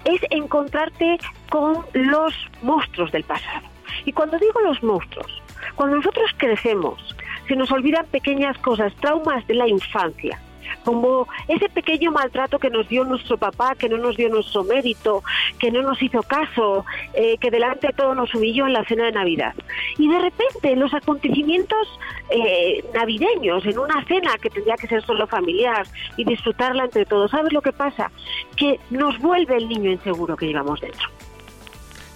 es 0.05 0.21
encontrarte 0.29 1.17
con 1.49 1.87
los 1.95 2.35
monstruos 2.61 3.11
del 3.13 3.25
pasado. 3.25 3.67
Y 4.05 4.13
cuando 4.13 4.39
digo 4.39 4.61
los 4.61 4.83
monstruos, 4.83 5.43
cuando 5.75 5.97
nosotros 5.97 6.31
crecemos, 6.37 7.17
se 7.49 7.57
nos 7.57 7.73
olvidan 7.73 8.05
pequeñas 8.09 8.59
cosas, 8.59 8.95
traumas 8.97 9.47
de 9.47 9.55
la 9.55 9.67
infancia 9.67 10.39
como 10.85 11.27
ese 11.49 11.69
pequeño 11.69 12.13
maltrato 12.13 12.59
que 12.59 12.71
nos 12.71 12.89
dio 12.89 13.05
nuestro 13.05 13.39
papá, 13.39 13.75
que 13.75 13.89
no 13.89 13.97
nos 13.97 14.17
dio 14.17 14.29
nuestro 14.29 14.65
mérito, 14.65 15.23
que 15.59 15.71
no 15.71 15.83
nos 15.83 16.01
hizo 16.03 16.23
caso, 16.23 16.85
eh, 17.15 17.39
que 17.39 17.51
delante 17.51 17.89
de 17.89 17.93
todo 17.93 18.15
nos 18.15 18.35
humilló 18.35 18.67
en 18.67 18.75
la 18.75 18.85
cena 18.85 19.07
de 19.07 19.13
Navidad. 19.13 19.55
Y 19.99 20.09
de 20.09 20.19
repente 20.19 20.77
los 20.77 20.93
acontecimientos 20.95 21.89
eh, 22.31 22.85
navideños, 22.95 23.65
en 23.67 23.79
una 23.79 24.05
cena 24.05 24.37
que 24.41 24.51
tendría 24.51 24.77
que 24.77 24.87
ser 24.87 25.05
solo 25.05 25.27
familiar 25.27 25.87
y 26.17 26.25
disfrutarla 26.25 26.85
entre 26.85 27.05
todos, 27.07 27.31
¿sabes 27.31 27.53
lo 27.53 27.63
que 27.63 27.73
pasa? 27.73 28.11
Que 28.57 28.79
nos 28.91 29.19
vuelve 29.19 29.57
el 29.57 29.69
niño 29.69 29.91
inseguro 29.91 30.37
que 30.37 30.47
llevamos 30.47 30.81
dentro. 30.81 31.09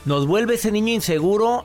Nos 0.04 0.26
vuelve 0.26 0.54
ese 0.54 0.72
niño 0.72 0.92
inseguro 0.92 1.64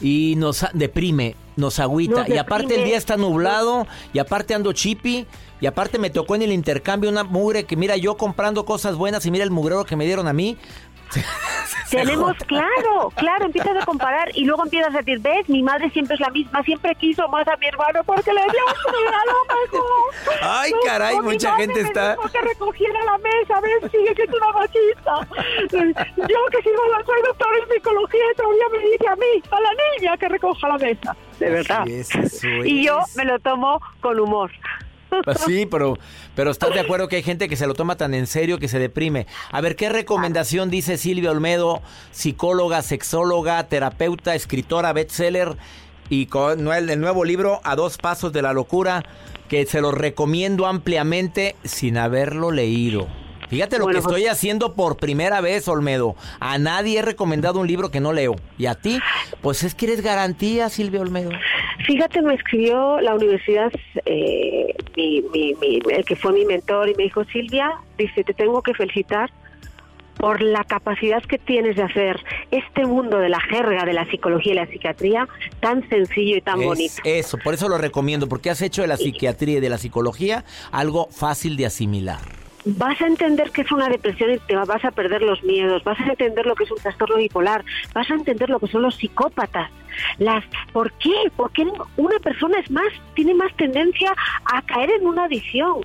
y 0.00 0.34
nos 0.36 0.66
deprime, 0.72 1.36
nos 1.56 1.78
agüita. 1.78 2.26
y 2.28 2.36
aparte 2.38 2.76
el 2.76 2.84
día 2.84 2.96
está 2.96 3.16
nublado 3.16 3.86
y 4.12 4.18
aparte 4.18 4.54
ando 4.54 4.72
chippy 4.72 5.26
y 5.60 5.66
aparte 5.66 5.98
me 5.98 6.10
tocó 6.10 6.34
en 6.34 6.42
el 6.42 6.52
intercambio 6.52 7.10
una 7.10 7.24
mugre 7.24 7.64
que 7.64 7.76
mira 7.76 7.96
yo 7.96 8.16
comprando 8.16 8.64
cosas 8.64 8.96
buenas 8.96 9.26
y 9.26 9.30
mira 9.30 9.44
el 9.44 9.50
mugrero 9.50 9.84
que 9.84 9.96
me 9.96 10.06
dieron 10.06 10.26
a 10.26 10.32
mí. 10.32 10.56
Tenemos, 11.90 12.36
claro, 12.46 13.10
claro, 13.16 13.46
empiezas 13.46 13.76
a 13.76 13.84
comparar 13.84 14.30
y 14.34 14.44
luego 14.44 14.62
empiezas 14.62 14.94
a 14.94 14.98
decir, 14.98 15.18
ves, 15.18 15.48
mi 15.48 15.62
madre 15.62 15.90
siempre 15.90 16.14
es 16.14 16.20
la 16.20 16.30
misma, 16.30 16.62
siempre 16.62 16.94
quiso 16.94 17.28
más 17.28 17.46
a 17.48 17.56
mi 17.56 17.66
hermano 17.66 18.04
porque 18.04 18.32
le 18.32 18.42
dio 18.42 18.60
un 18.86 18.94
regalo 18.94 19.32
mejor. 19.62 20.40
Ay, 20.40 20.72
caray, 20.86 21.20
mucha 21.20 21.56
gente 21.56 21.80
está... 21.80 22.16
que 22.32 22.40
recogiera 22.40 23.04
la 23.04 23.18
mesa, 23.18 23.60
ves, 23.60 23.90
sigue 23.90 24.14
siendo 24.14 24.36
una 24.36 24.52
machista. 24.52 25.28
Yo 26.16 26.38
que 26.52 26.62
sigo, 26.62 26.82
soy 27.06 27.22
doctor 27.26 27.48
en 27.60 27.74
psicología 27.74 28.20
todavía 28.36 28.64
me 28.72 28.78
dice 28.90 29.08
a 29.08 29.16
mí, 29.16 29.42
a 29.50 29.60
la 29.60 29.70
niña 29.98 30.16
que 30.16 30.28
recoja 30.28 30.68
la 30.68 30.78
mesa, 30.78 31.16
de 31.40 31.50
verdad. 31.50 31.86
y 32.64 32.84
yo 32.84 33.00
me 33.16 33.24
lo 33.24 33.38
tomo 33.40 33.80
con 34.00 34.18
humor. 34.20 34.52
Pues 35.24 35.38
sí, 35.40 35.66
pero, 35.66 35.98
pero 36.34 36.50
estás 36.50 36.72
de 36.72 36.80
acuerdo 36.80 37.08
que 37.08 37.16
hay 37.16 37.22
gente 37.22 37.48
que 37.48 37.56
se 37.56 37.66
lo 37.66 37.74
toma 37.74 37.96
tan 37.96 38.14
en 38.14 38.26
serio 38.26 38.58
que 38.58 38.68
se 38.68 38.78
deprime. 38.78 39.26
A 39.50 39.60
ver, 39.60 39.76
¿qué 39.76 39.88
recomendación 39.88 40.70
dice 40.70 40.96
Silvia 40.96 41.30
Olmedo, 41.30 41.82
psicóloga, 42.10 42.82
sexóloga, 42.82 43.62
terapeuta, 43.68 44.34
escritora, 44.34 44.92
bestseller 44.92 45.56
y 46.08 46.26
con 46.26 46.72
el 46.72 47.00
nuevo 47.00 47.24
libro 47.24 47.60
A 47.64 47.76
dos 47.76 47.98
pasos 47.98 48.32
de 48.32 48.42
la 48.42 48.52
locura, 48.52 49.04
que 49.48 49.66
se 49.66 49.80
lo 49.80 49.90
recomiendo 49.90 50.66
ampliamente 50.66 51.56
sin 51.64 51.98
haberlo 51.98 52.50
leído? 52.50 53.06
Fíjate 53.50 53.80
lo 53.80 53.88
que 53.88 53.98
estoy 53.98 54.22
pues- 54.22 54.30
haciendo 54.30 54.74
por 54.74 54.96
primera 54.96 55.40
vez, 55.40 55.66
Olmedo. 55.66 56.14
A 56.38 56.56
nadie 56.58 57.00
he 57.00 57.02
recomendado 57.02 57.58
un 57.58 57.66
libro 57.66 57.90
que 57.90 57.98
no 57.98 58.12
leo. 58.12 58.36
Y 58.58 58.66
a 58.66 58.76
ti, 58.76 59.00
pues 59.42 59.64
es 59.64 59.74
que 59.74 59.86
eres 59.86 60.02
garantía, 60.02 60.68
Silvia 60.68 61.00
Olmedo. 61.00 61.30
Fíjate, 61.84 62.22
me 62.22 62.34
escribió 62.34 63.00
la 63.00 63.16
universidad, 63.16 63.72
eh, 64.04 64.72
el 64.96 66.04
que 66.04 66.16
fue 66.16 66.32
mi 66.32 66.44
mentor, 66.44 66.88
y 66.88 66.94
me 66.94 67.04
dijo, 67.04 67.24
Silvia, 67.24 67.72
dice, 67.98 68.24
te 68.24 68.34
tengo 68.34 68.62
que 68.62 68.74
felicitar 68.74 69.30
por 70.16 70.42
la 70.42 70.64
capacidad 70.64 71.22
que 71.22 71.38
tienes 71.38 71.76
de 71.76 71.82
hacer 71.82 72.22
este 72.50 72.84
mundo 72.84 73.18
de 73.18 73.30
la 73.30 73.40
jerga 73.40 73.86
de 73.86 73.94
la 73.94 74.04
psicología 74.10 74.52
y 74.52 74.56
la 74.56 74.66
psiquiatría 74.66 75.26
tan 75.60 75.88
sencillo 75.88 76.36
y 76.36 76.40
tan 76.42 76.60
bonito. 76.60 77.00
Eso, 77.04 77.38
por 77.42 77.54
eso 77.54 77.68
lo 77.70 77.78
recomiendo, 77.78 78.28
porque 78.28 78.50
has 78.50 78.60
hecho 78.60 78.82
de 78.82 78.88
la 78.88 78.98
psiquiatría 78.98 79.58
y 79.58 79.60
de 79.60 79.70
la 79.70 79.78
psicología 79.78 80.44
algo 80.72 81.08
fácil 81.10 81.56
de 81.56 81.66
asimilar 81.66 82.20
vas 82.64 83.00
a 83.00 83.06
entender 83.06 83.50
que 83.50 83.62
es 83.62 83.72
una 83.72 83.88
depresión 83.88 84.32
y 84.32 84.38
te 84.38 84.54
vas 84.54 84.84
a 84.84 84.90
perder 84.90 85.22
los 85.22 85.42
miedos, 85.42 85.82
vas 85.84 85.98
a 85.98 86.04
entender 86.04 86.46
lo 86.46 86.54
que 86.54 86.64
es 86.64 86.70
un 86.70 86.78
trastorno 86.78 87.16
bipolar, 87.16 87.64
vas 87.94 88.10
a 88.10 88.14
entender 88.14 88.50
lo 88.50 88.60
que 88.60 88.66
son 88.66 88.82
los 88.82 88.96
psicópatas. 88.96 89.70
Las, 90.18 90.44
¿Por 90.72 90.92
qué? 90.92 91.14
Porque 91.36 91.66
una 91.96 92.18
persona 92.18 92.58
es 92.58 92.70
más, 92.70 92.92
tiene 93.14 93.34
más 93.34 93.54
tendencia 93.56 94.14
a 94.44 94.62
caer 94.62 94.90
en 94.90 95.06
una 95.06 95.24
adicción. 95.24 95.80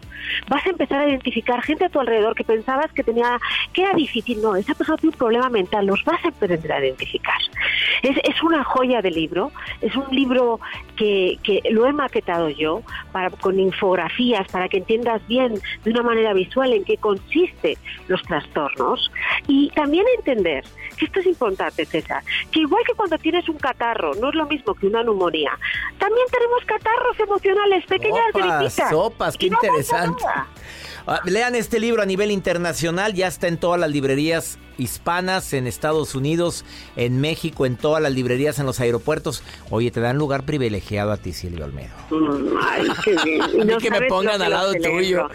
Vas 0.48 0.65
a 0.65 0.69
empezar 0.69 1.00
a 1.01 1.10
identificar 1.10 1.62
gente 1.62 1.86
a 1.86 1.89
tu 1.89 2.00
alrededor 2.00 2.36
que 2.36 2.43
pensabas 2.43 2.91
que 2.93 3.03
tenía, 3.03 3.39
que 3.74 3.84
era 3.84 3.93
difícil. 3.93 4.41
No, 4.41 4.55
esa 4.55 4.74
persona 4.74 4.98
tiene 4.98 5.13
un 5.13 5.17
problema 5.19 5.50
mental, 5.50 5.86
los 5.86 6.03
vas 6.03 6.24
a 6.25 6.29
aprender 6.29 6.72
a 6.72 6.79
identificar. 6.79 7.38
Es, 8.01 8.17
es 8.24 8.43
una 8.43 8.63
joya 8.63 9.01
de 9.01 9.12
libro, 9.12 9.51
es 9.81 9.95
un 9.95 10.07
libro 10.12 10.60
que, 10.95 11.38
que 11.43 11.62
lo 11.72 11.86
he 11.86 11.93
maquetado 11.93 12.50
yo 12.50 12.81
para, 13.12 13.29
con 13.29 13.60
infografías 13.60 14.48
para 14.51 14.69
que 14.69 14.77
entiendas 14.77 15.25
bien 15.27 15.60
de 15.84 15.91
una 15.91 16.03
manera 16.03 16.34
visual 16.34 16.74
en 16.74 16.84
qué 16.84 16.98
consiste 16.98 17.77
los 18.07 18.22
trastornos 18.24 19.12
y 19.48 19.69
también 19.72 20.05
entender 20.17 20.63
que 20.98 21.05
esto 21.05 21.19
es 21.19 21.25
importante, 21.25 21.86
César, 21.86 22.24
que 22.51 22.62
igual 22.62 22.84
que 22.86 22.93
cuando 22.93 23.17
tienes 23.17 23.48
un 23.50 23.57
catarro, 23.57 24.04
no 24.13 24.29
es 24.29 24.35
lo 24.35 24.45
mismo 24.45 24.75
que 24.75 24.88
una 24.88 25.03
neumonía, 25.03 25.57
también 25.97 26.25
tenemos 26.31 26.63
catarros 26.65 27.19
emocionales, 27.19 27.85
pequeñas 27.85 28.25
gripitas. 28.33 28.89
Sopas, 28.89 29.38
qué 29.38 29.47
interesante. 29.47 30.24
Ah, 31.07 31.21
lean 31.25 31.53
este 31.53 31.79
libro 31.79 32.01
a 32.01 32.05
nivel 32.05 32.31
internacional, 32.31 33.13
ya 33.13 33.27
está 33.27 33.47
en 33.47 33.57
todas 33.57 33.79
las 33.79 33.91
librerías 33.91 34.57
hispanas, 34.77 35.53
en 35.53 35.67
Estados 35.67 36.15
Unidos, 36.15 36.65
en 36.95 37.21
México, 37.21 37.67
en 37.67 37.77
todas 37.77 38.01
las 38.01 38.12
librerías, 38.12 38.57
en 38.57 38.65
los 38.65 38.79
aeropuertos. 38.79 39.43
Oye, 39.69 39.91
te 39.91 40.00
dan 40.00 40.17
lugar 40.17 40.43
privilegiado 40.43 41.12
a 41.12 41.17
ti, 41.17 41.31
Silvio 41.31 41.65
Olmedo. 41.65 41.93
Mm, 42.09 42.57
ay, 42.59 42.88
qué 43.03 43.15
bien. 43.24 43.77
que 43.79 43.91
me 43.91 44.01
pongan 44.07 44.41
al 44.41 44.51
lado 44.51 44.74
tuyo. 44.74 45.29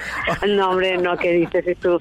No, 0.49 0.71
hombre, 0.71 0.99
no, 0.99 1.17
¿qué 1.17 1.33
dices 1.33 1.77
tú? 1.81 2.01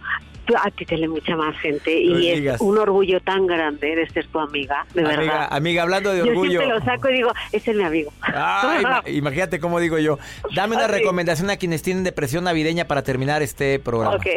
A 0.57 0.71
ti 0.71 0.85
te 0.85 1.07
mucha 1.07 1.35
más 1.35 1.57
gente 1.59 1.99
y 1.99 2.47
es 2.47 2.61
un 2.61 2.77
orgullo 2.77 3.19
tan 3.21 3.47
grande 3.47 3.95
de 3.95 4.09
ser 4.09 4.27
tu 4.27 4.39
amiga, 4.39 4.85
de 4.93 5.03
verdad. 5.03 5.47
Amiga, 5.51 5.83
hablando 5.83 6.13
de 6.13 6.21
orgullo. 6.23 6.51
Yo 6.51 6.59
siempre 6.59 6.79
lo 6.79 6.85
saco 6.85 7.09
y 7.09 7.13
digo, 7.13 7.31
ese 7.51 7.71
es 7.71 7.77
mi 7.77 7.83
amigo. 7.83 8.11
imagínate 9.07 9.59
cómo 9.59 9.79
digo 9.79 9.97
yo. 9.97 10.17
Dame 10.55 10.75
una 10.75 10.87
recomendación 10.87 11.49
a 11.49 11.57
quienes 11.57 11.81
tienen 11.81 12.03
depresión 12.03 12.43
navideña 12.43 12.85
para 12.85 13.03
terminar 13.03 13.41
este 13.41 13.79
programa. 13.79 14.15
Ok. 14.15 14.27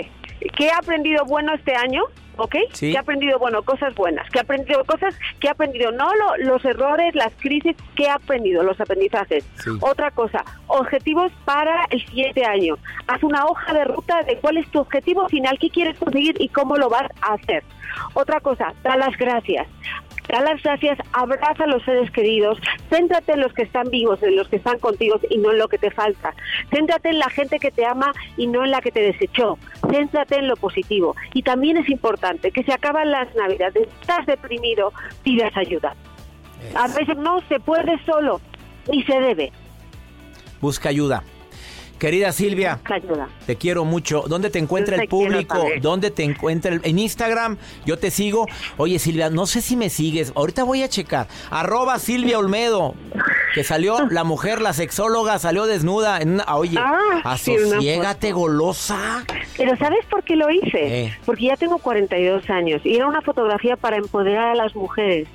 ¿Qué 0.56 0.66
he 0.66 0.72
aprendido 0.72 1.24
bueno 1.24 1.54
este 1.54 1.74
año? 1.74 2.04
¿Ok? 2.36 2.56
Que 2.78 2.92
he 2.92 2.98
aprendido, 2.98 3.38
bueno, 3.38 3.62
cosas 3.62 3.94
buenas, 3.94 4.28
que 4.30 4.38
he 4.38 4.42
aprendido 4.42 4.84
cosas, 4.84 5.14
que 5.40 5.46
he 5.46 5.50
aprendido, 5.50 5.92
no 5.92 6.08
los 6.38 6.64
errores, 6.64 7.14
las 7.14 7.32
crisis, 7.38 7.76
que 7.94 8.04
he 8.04 8.10
aprendido, 8.10 8.62
los 8.62 8.80
aprendizajes. 8.80 9.44
Otra 9.80 10.10
cosa, 10.10 10.44
objetivos 10.66 11.32
para 11.44 11.84
el 11.90 12.04
siguiente 12.06 12.44
año. 12.44 12.76
Haz 13.06 13.22
una 13.22 13.44
hoja 13.46 13.72
de 13.72 13.84
ruta 13.84 14.22
de 14.22 14.36
cuál 14.38 14.56
es 14.56 14.68
tu 14.70 14.80
objetivo 14.80 15.28
final, 15.28 15.58
qué 15.58 15.70
quieres 15.70 15.98
conseguir 15.98 16.36
y 16.40 16.48
cómo 16.48 16.76
lo 16.76 16.88
vas 16.88 17.08
a 17.20 17.34
hacer. 17.34 17.62
Otra 18.14 18.40
cosa, 18.40 18.72
da 18.82 18.96
las 18.96 19.16
gracias. 19.16 19.68
Da 20.28 20.40
las 20.40 20.62
gracias, 20.62 20.98
abraza 21.12 21.64
a 21.64 21.66
los 21.66 21.82
seres 21.84 22.10
queridos, 22.10 22.58
céntrate 22.88 23.32
en 23.32 23.40
los 23.40 23.52
que 23.52 23.62
están 23.62 23.90
vivos, 23.90 24.22
en 24.22 24.36
los 24.36 24.48
que 24.48 24.56
están 24.56 24.78
contigo 24.78 25.20
y 25.28 25.38
no 25.38 25.50
en 25.50 25.58
lo 25.58 25.68
que 25.68 25.78
te 25.78 25.90
falta. 25.90 26.34
Céntrate 26.70 27.10
en 27.10 27.18
la 27.18 27.28
gente 27.28 27.58
que 27.58 27.70
te 27.70 27.84
ama 27.84 28.12
y 28.36 28.46
no 28.46 28.64
en 28.64 28.70
la 28.70 28.80
que 28.80 28.92
te 28.92 29.00
desechó. 29.00 29.58
Céntrate 29.90 30.36
en 30.36 30.48
lo 30.48 30.56
positivo. 30.56 31.14
Y 31.34 31.42
también 31.42 31.76
es 31.76 31.88
importante 31.88 32.50
que 32.50 32.62
se 32.62 32.72
acaban 32.72 33.10
las 33.10 33.34
navidades, 33.34 33.88
estás 34.00 34.24
deprimido, 34.26 34.92
pidas 35.22 35.54
ayuda. 35.56 35.94
A 36.74 36.88
veces 36.88 37.16
no 37.16 37.40
se 37.48 37.58
puede 37.60 37.98
solo 38.04 38.40
y 38.90 39.02
se 39.02 39.20
debe. 39.20 39.52
Busca 40.60 40.88
ayuda. 40.88 41.24
Querida 42.02 42.32
Silvia, 42.32 42.80
te 43.46 43.54
quiero 43.54 43.84
mucho. 43.84 44.24
¿Dónde 44.26 44.50
te 44.50 44.58
encuentra 44.58 45.00
el 45.00 45.06
público? 45.06 45.64
¿Dónde 45.80 46.10
te 46.10 46.24
encuentra? 46.24 46.80
en 46.82 46.98
Instagram, 46.98 47.58
yo 47.86 47.96
te 47.96 48.10
sigo. 48.10 48.48
Oye, 48.76 48.98
Silvia, 48.98 49.30
no 49.30 49.46
sé 49.46 49.60
si 49.60 49.76
me 49.76 49.88
sigues. 49.88 50.32
Ahorita 50.34 50.64
voy 50.64 50.82
a 50.82 50.88
checar. 50.88 51.28
Arroba 51.48 52.00
Silvia 52.00 52.40
Olmedo. 52.40 52.96
Que 53.54 53.62
salió 53.62 54.08
la 54.10 54.24
mujer, 54.24 54.60
la 54.60 54.72
sexóloga, 54.72 55.38
salió 55.38 55.66
desnuda. 55.66 56.18
En 56.20 56.32
una, 56.32 56.56
oye, 56.56 56.76
ah, 56.76 57.20
asociégate 57.22 58.32
golosa. 58.32 59.24
Pero 59.56 59.76
¿sabes 59.76 60.04
por 60.06 60.24
qué 60.24 60.34
lo 60.34 60.50
hice? 60.50 61.16
Porque 61.24 61.44
ya 61.44 61.56
tengo 61.56 61.78
42 61.78 62.50
años 62.50 62.80
y 62.82 62.96
era 62.96 63.06
una 63.06 63.22
fotografía 63.22 63.76
para 63.76 63.98
empoderar 63.98 64.48
a 64.48 64.54
las 64.56 64.74
mujeres 64.74 65.28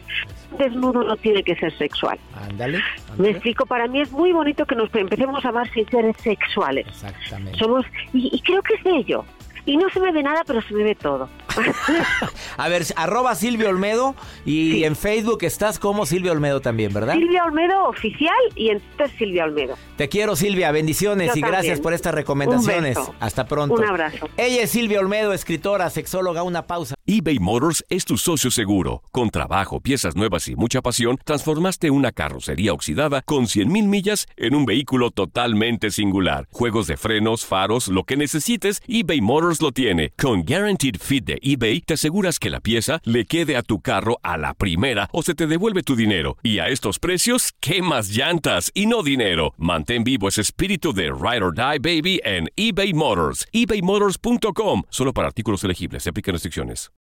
desnudo 0.58 1.04
no 1.04 1.18
tiene 1.18 1.44
que 1.44 1.56
ser 1.56 1.76
sexual. 1.78 2.20
Ándale. 2.50 2.82
Me 3.18 3.30
explico, 3.30 3.66
para 3.66 3.88
mí 3.88 4.02
es 4.02 4.12
muy 4.12 4.32
bonito 4.32 4.66
que 4.66 4.76
nos 4.76 4.94
empecemos 4.96 5.44
a 5.46 5.50
amar 5.50 5.70
sin 5.72 5.88
seres 5.90 6.16
sexuales. 6.18 6.88
Exactamente. 6.88 7.58
Somos, 7.60 7.86
y, 8.14 8.30
y 8.34 8.42
creo 8.42 8.62
que 8.62 8.76
es 8.76 8.86
ello. 8.86 9.26
Y 9.66 9.76
no 9.76 9.90
se 9.90 10.00
me 10.00 10.12
ve 10.12 10.24
nada, 10.24 10.44
pero 10.48 10.62
se 10.62 10.74
me 10.74 10.84
ve 10.84 10.96
todo. 10.96 11.30
a 12.58 12.70
ver, 12.70 12.84
arroba 12.96 13.36
Silvio 13.36 13.70
Olmedo 13.70 14.16
y 14.46 14.84
en 14.84 14.96
Facebook 14.96 15.40
estás 15.42 15.80
como 15.80 16.06
Silvio 16.06 16.32
Olmedo 16.32 16.62
también, 16.62 16.94
¿verdad? 16.94 17.14
Silvia 17.16 17.44
Olmedo 17.44 17.88
oficial 17.88 18.36
y 18.56 18.70
en 18.70 18.80
Twitter 18.80 19.12
Silvia 19.18 19.44
Olmedo. 19.46 19.78
Te 19.96 20.10
quiero 20.10 20.36
Silvia, 20.36 20.72
bendiciones 20.72 21.36
y 21.36 21.42
gracias 21.42 21.80
por 21.80 21.94
estas 21.94 22.14
recomendaciones. 22.14 22.98
Hasta 23.20 23.48
pronto. 23.48 23.76
Un 23.76 23.86
abrazo. 23.86 24.30
Ella 24.38 24.64
es 24.64 24.72
Silvia 24.72 25.00
Olmedo, 25.00 25.34
escritora, 25.34 25.90
sexóloga, 25.90 26.44
una 26.44 26.68
pausa. 26.68 26.96
eBay 27.06 27.40
Motors 27.40 27.84
es 27.90 28.06
tu 28.06 28.18
socio 28.18 28.52
seguro. 28.52 29.02
Con 29.12 29.30
trabajo, 29.30 29.80
piezas 29.80 30.16
nuevas 30.16 30.48
y 30.48 30.56
mucha 30.56 30.82
pasión, 30.82 31.18
transformaste 31.24 31.90
una 31.90 32.12
carrocería 32.12 32.74
oxidada 32.74 33.22
con 33.24 33.46
100.000 33.46 33.68
millas 33.88 34.28
en 34.36 34.56
un 34.56 34.66
vehículo 34.66 35.12
totalmente 35.12 35.90
singular. 35.90 36.48
Juegos 36.52 36.88
de 36.88 36.98
frenos, 36.98 37.46
faros, 37.46 37.88
lo 37.88 38.04
que 38.04 38.18
necesites, 38.18 38.82
eBay 38.88 39.22
Motors 39.22 39.62
lo 39.62 39.72
tiene. 39.72 40.12
Con 40.18 40.44
Guaranteed 40.44 40.98
Fit 41.00 41.26
de 41.26 41.40
eBay 41.50 41.80
te 41.80 41.94
aseguras 41.94 42.40
que 42.40 42.50
la 42.50 42.60
pieza 42.60 43.00
le 43.06 43.24
quede 43.24 43.56
a 43.56 43.62
tu 43.62 43.80
carro 43.80 44.20
a 44.22 44.36
la 44.36 44.54
primera 44.54 45.08
o 45.14 45.22
se 45.22 45.34
te 45.34 45.48
devuelve 45.48 45.82
tu 45.82 45.96
dinero. 45.96 46.36
Y 46.44 46.60
a 46.60 46.68
estos 46.68 47.00
precios, 47.00 47.54
¿qué 47.62 47.82
más 47.82 48.10
llantas 48.10 48.70
y 48.74 48.86
no 48.86 49.02
dinero? 49.02 49.54
Mantén 49.56 50.04
vivo 50.04 50.28
ese 50.28 50.42
espíritu 50.42 50.92
de 50.92 51.06
Ride 51.06 51.42
or 51.42 51.56
Die 51.56 51.80
Baby 51.80 52.20
en 52.26 52.50
eBay 52.58 52.92
Motors. 52.92 53.48
ebaymotors.com. 53.54 54.84
Solo 54.90 55.14
para 55.14 55.30
artículos 55.30 55.64
elegibles. 55.64 56.04
Se 56.04 56.10
aplican 56.10 56.34
restricciones. 56.34 56.92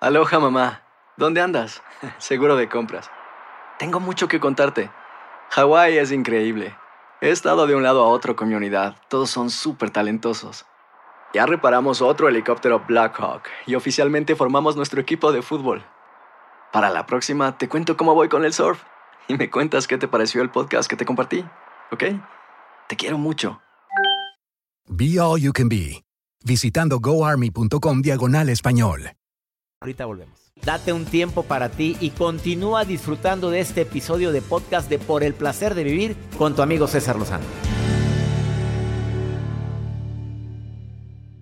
Aloha 0.00 0.38
mamá. 0.38 0.82
¿Dónde 1.16 1.40
andas? 1.40 1.82
Seguro 2.18 2.56
de 2.56 2.68
compras. 2.68 3.10
Tengo 3.78 4.00
mucho 4.00 4.28
que 4.28 4.38
contarte. 4.38 4.90
Hawái 5.52 5.96
es 5.96 6.12
increíble. 6.12 6.76
He 7.22 7.30
estado 7.30 7.66
de 7.66 7.74
un 7.74 7.82
lado 7.82 8.04
a 8.04 8.08
otro 8.08 8.36
con 8.36 8.50
mi 8.50 8.54
unidad. 8.54 8.96
Todos 9.08 9.30
son 9.30 9.48
súper 9.48 9.88
talentosos. 9.88 10.66
Ya 11.36 11.44
reparamos 11.44 12.00
otro 12.00 12.30
helicóptero 12.30 12.82
Blackhawk 12.88 13.42
y 13.66 13.74
oficialmente 13.74 14.34
formamos 14.34 14.74
nuestro 14.74 15.02
equipo 15.02 15.32
de 15.32 15.42
fútbol. 15.42 15.84
Para 16.72 16.88
la 16.88 17.04
próxima 17.04 17.58
te 17.58 17.68
cuento 17.68 17.94
cómo 17.98 18.14
voy 18.14 18.30
con 18.30 18.46
el 18.46 18.54
surf 18.54 18.82
y 19.28 19.36
me 19.36 19.50
cuentas 19.50 19.86
qué 19.86 19.98
te 19.98 20.08
pareció 20.08 20.40
el 20.40 20.48
podcast 20.48 20.88
que 20.88 20.96
te 20.96 21.04
compartí, 21.04 21.44
¿ok? 21.92 22.04
Te 22.88 22.96
quiero 22.96 23.18
mucho. 23.18 23.60
Be 24.88 25.20
All 25.20 25.38
You 25.38 25.52
Can 25.52 25.68
Be, 25.68 26.02
visitando 26.42 27.00
goarmy.com 27.00 28.00
diagonal 28.00 28.48
español. 28.48 29.12
Ahorita 29.82 30.06
volvemos. 30.06 30.54
Date 30.64 30.94
un 30.94 31.04
tiempo 31.04 31.42
para 31.42 31.68
ti 31.68 31.98
y 32.00 32.12
continúa 32.12 32.86
disfrutando 32.86 33.50
de 33.50 33.60
este 33.60 33.82
episodio 33.82 34.32
de 34.32 34.40
podcast 34.40 34.88
de 34.88 34.98
Por 34.98 35.22
el 35.22 35.34
Placer 35.34 35.74
de 35.74 35.84
Vivir 35.84 36.16
con 36.38 36.54
tu 36.54 36.62
amigo 36.62 36.86
César 36.86 37.16
Lozano. 37.16 37.44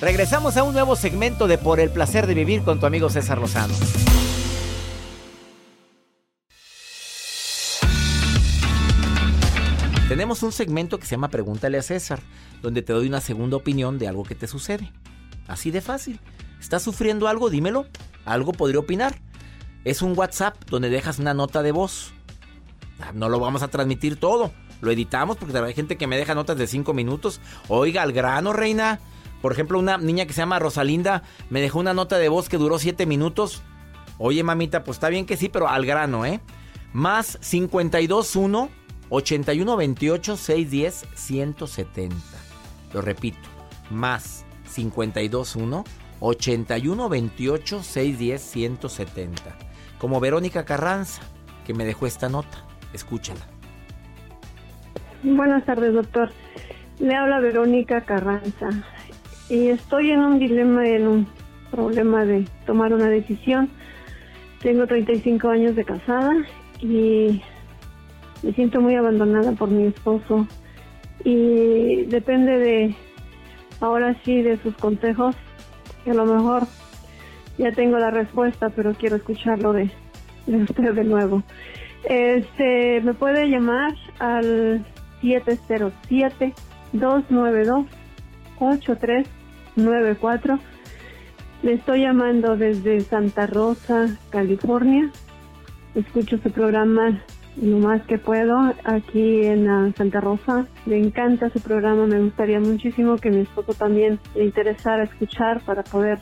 Regresamos 0.00 0.56
a 0.56 0.62
un 0.62 0.74
nuevo 0.74 0.94
segmento 0.94 1.48
de 1.48 1.58
Por 1.58 1.80
el 1.80 1.90
placer 1.90 2.28
de 2.28 2.34
vivir 2.34 2.62
con 2.62 2.78
tu 2.78 2.86
amigo 2.86 3.10
César 3.10 3.38
Lozano. 3.38 3.74
Tenemos 10.08 10.44
un 10.44 10.52
segmento 10.52 11.00
que 11.00 11.06
se 11.06 11.16
llama 11.16 11.30
Pregúntale 11.30 11.78
a 11.78 11.82
César, 11.82 12.20
donde 12.62 12.82
te 12.82 12.92
doy 12.92 13.08
una 13.08 13.20
segunda 13.20 13.56
opinión 13.56 13.98
de 13.98 14.06
algo 14.06 14.22
que 14.22 14.36
te 14.36 14.46
sucede. 14.46 14.92
Así 15.48 15.72
de 15.72 15.80
fácil. 15.80 16.20
¿Estás 16.60 16.84
sufriendo 16.84 17.26
algo? 17.26 17.50
Dímelo. 17.50 17.86
Algo 18.24 18.52
podría 18.52 18.78
opinar. 18.78 19.16
Es 19.84 20.00
un 20.00 20.16
WhatsApp 20.16 20.54
donde 20.70 20.90
dejas 20.90 21.18
una 21.18 21.34
nota 21.34 21.60
de 21.60 21.72
voz. 21.72 22.12
Ah, 23.00 23.10
no 23.12 23.28
lo 23.28 23.40
vamos 23.40 23.64
a 23.64 23.68
transmitir 23.68 24.14
todo. 24.14 24.52
Lo 24.80 24.92
editamos 24.92 25.38
porque 25.38 25.58
hay 25.58 25.74
gente 25.74 25.96
que 25.96 26.06
me 26.06 26.16
deja 26.16 26.36
notas 26.36 26.56
de 26.56 26.68
5 26.68 26.94
minutos. 26.94 27.40
Oiga, 27.66 28.02
al 28.02 28.12
grano, 28.12 28.52
reina. 28.52 29.00
Por 29.40 29.52
ejemplo, 29.52 29.78
una 29.78 29.98
niña 29.98 30.26
que 30.26 30.32
se 30.32 30.40
llama 30.40 30.58
Rosalinda 30.58 31.22
me 31.50 31.60
dejó 31.60 31.78
una 31.78 31.94
nota 31.94 32.18
de 32.18 32.28
voz 32.28 32.48
que 32.48 32.58
duró 32.58 32.78
7 32.78 33.06
minutos. 33.06 33.62
Oye, 34.18 34.42
mamita, 34.42 34.82
pues 34.82 34.96
está 34.96 35.08
bien 35.08 35.26
que 35.26 35.36
sí, 35.36 35.48
pero 35.48 35.68
al 35.68 35.86
grano, 35.86 36.26
¿eh? 36.26 36.40
Más 36.92 37.38
521 37.38 38.68
8128 39.10 40.36
610 40.36 41.06
170. 41.14 42.16
Lo 42.92 43.00
repito, 43.00 43.38
más 43.90 44.44
521 44.74 45.84
8128 46.20 47.82
610 47.82 48.42
170. 48.42 49.42
Como 49.98 50.20
Verónica 50.20 50.64
Carranza, 50.64 51.22
que 51.64 51.74
me 51.74 51.84
dejó 51.84 52.06
esta 52.06 52.28
nota. 52.28 52.64
Escúchala. 52.92 53.46
Buenas 55.22 55.64
tardes, 55.64 55.94
doctor. 55.94 56.32
Le 56.98 57.14
habla 57.14 57.38
Verónica 57.38 58.00
Carranza 58.00 58.70
y 59.48 59.68
estoy 59.68 60.10
en 60.10 60.20
un 60.20 60.38
dilema, 60.38 60.86
en 60.86 61.08
un 61.08 61.26
problema 61.70 62.24
de 62.24 62.46
tomar 62.66 62.92
una 62.92 63.08
decisión. 63.08 63.70
Tengo 64.62 64.86
35 64.86 65.48
años 65.48 65.76
de 65.76 65.84
casada 65.84 66.32
y 66.80 67.42
me 68.42 68.52
siento 68.52 68.80
muy 68.80 68.94
abandonada 68.94 69.52
por 69.52 69.70
mi 69.70 69.86
esposo 69.86 70.46
y 71.24 72.04
depende 72.06 72.58
de, 72.58 72.94
ahora 73.80 74.16
sí, 74.24 74.42
de 74.42 74.56
sus 74.58 74.74
consejos. 74.76 75.36
a 76.06 76.14
lo 76.14 76.26
mejor 76.26 76.66
ya 77.58 77.72
tengo 77.72 77.98
la 77.98 78.10
respuesta, 78.10 78.70
pero 78.70 78.94
quiero 78.94 79.16
escucharlo 79.16 79.72
de, 79.72 79.90
de 80.46 80.56
usted 80.58 80.94
de 80.94 81.04
nuevo. 81.04 81.42
Este, 82.04 83.00
me 83.00 83.14
puede 83.14 83.48
llamar 83.48 83.94
al 84.18 84.84
707-292-8394. 89.78 90.58
Le 91.62 91.72
estoy 91.72 92.02
llamando 92.02 92.56
desde 92.56 93.00
Santa 93.00 93.46
Rosa, 93.46 94.16
California. 94.30 95.10
Escucho 95.94 96.38
su 96.38 96.50
programa 96.52 97.22
lo 97.60 97.78
más 97.78 98.02
que 98.02 98.18
puedo 98.18 98.56
aquí 98.84 99.44
en 99.44 99.68
ah, 99.68 99.92
Santa 99.96 100.20
Rosa. 100.20 100.66
Me 100.86 100.98
encanta 100.98 101.50
su 101.50 101.60
programa, 101.60 102.06
me 102.06 102.20
gustaría 102.20 102.60
muchísimo 102.60 103.16
que 103.16 103.30
mi 103.30 103.40
esposo 103.40 103.74
también 103.74 104.18
le 104.34 104.44
interesara 104.44 105.04
escuchar 105.04 105.60
para 105.62 105.82
poder 105.82 106.18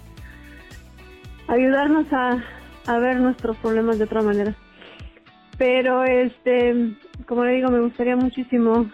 ayudarnos 1.49 2.07
a, 2.13 2.43
ver 2.99 3.21
nuestros 3.21 3.57
problemas 3.59 3.99
de 3.99 4.05
otra 4.05 4.23
manera. 4.23 4.55
Pero 5.59 6.05
este, 6.05 6.95
como 7.27 7.45
le 7.45 7.55
digo, 7.55 7.71
me 7.71 7.81
gustaría 7.81 8.17
muchísimo 8.17 8.89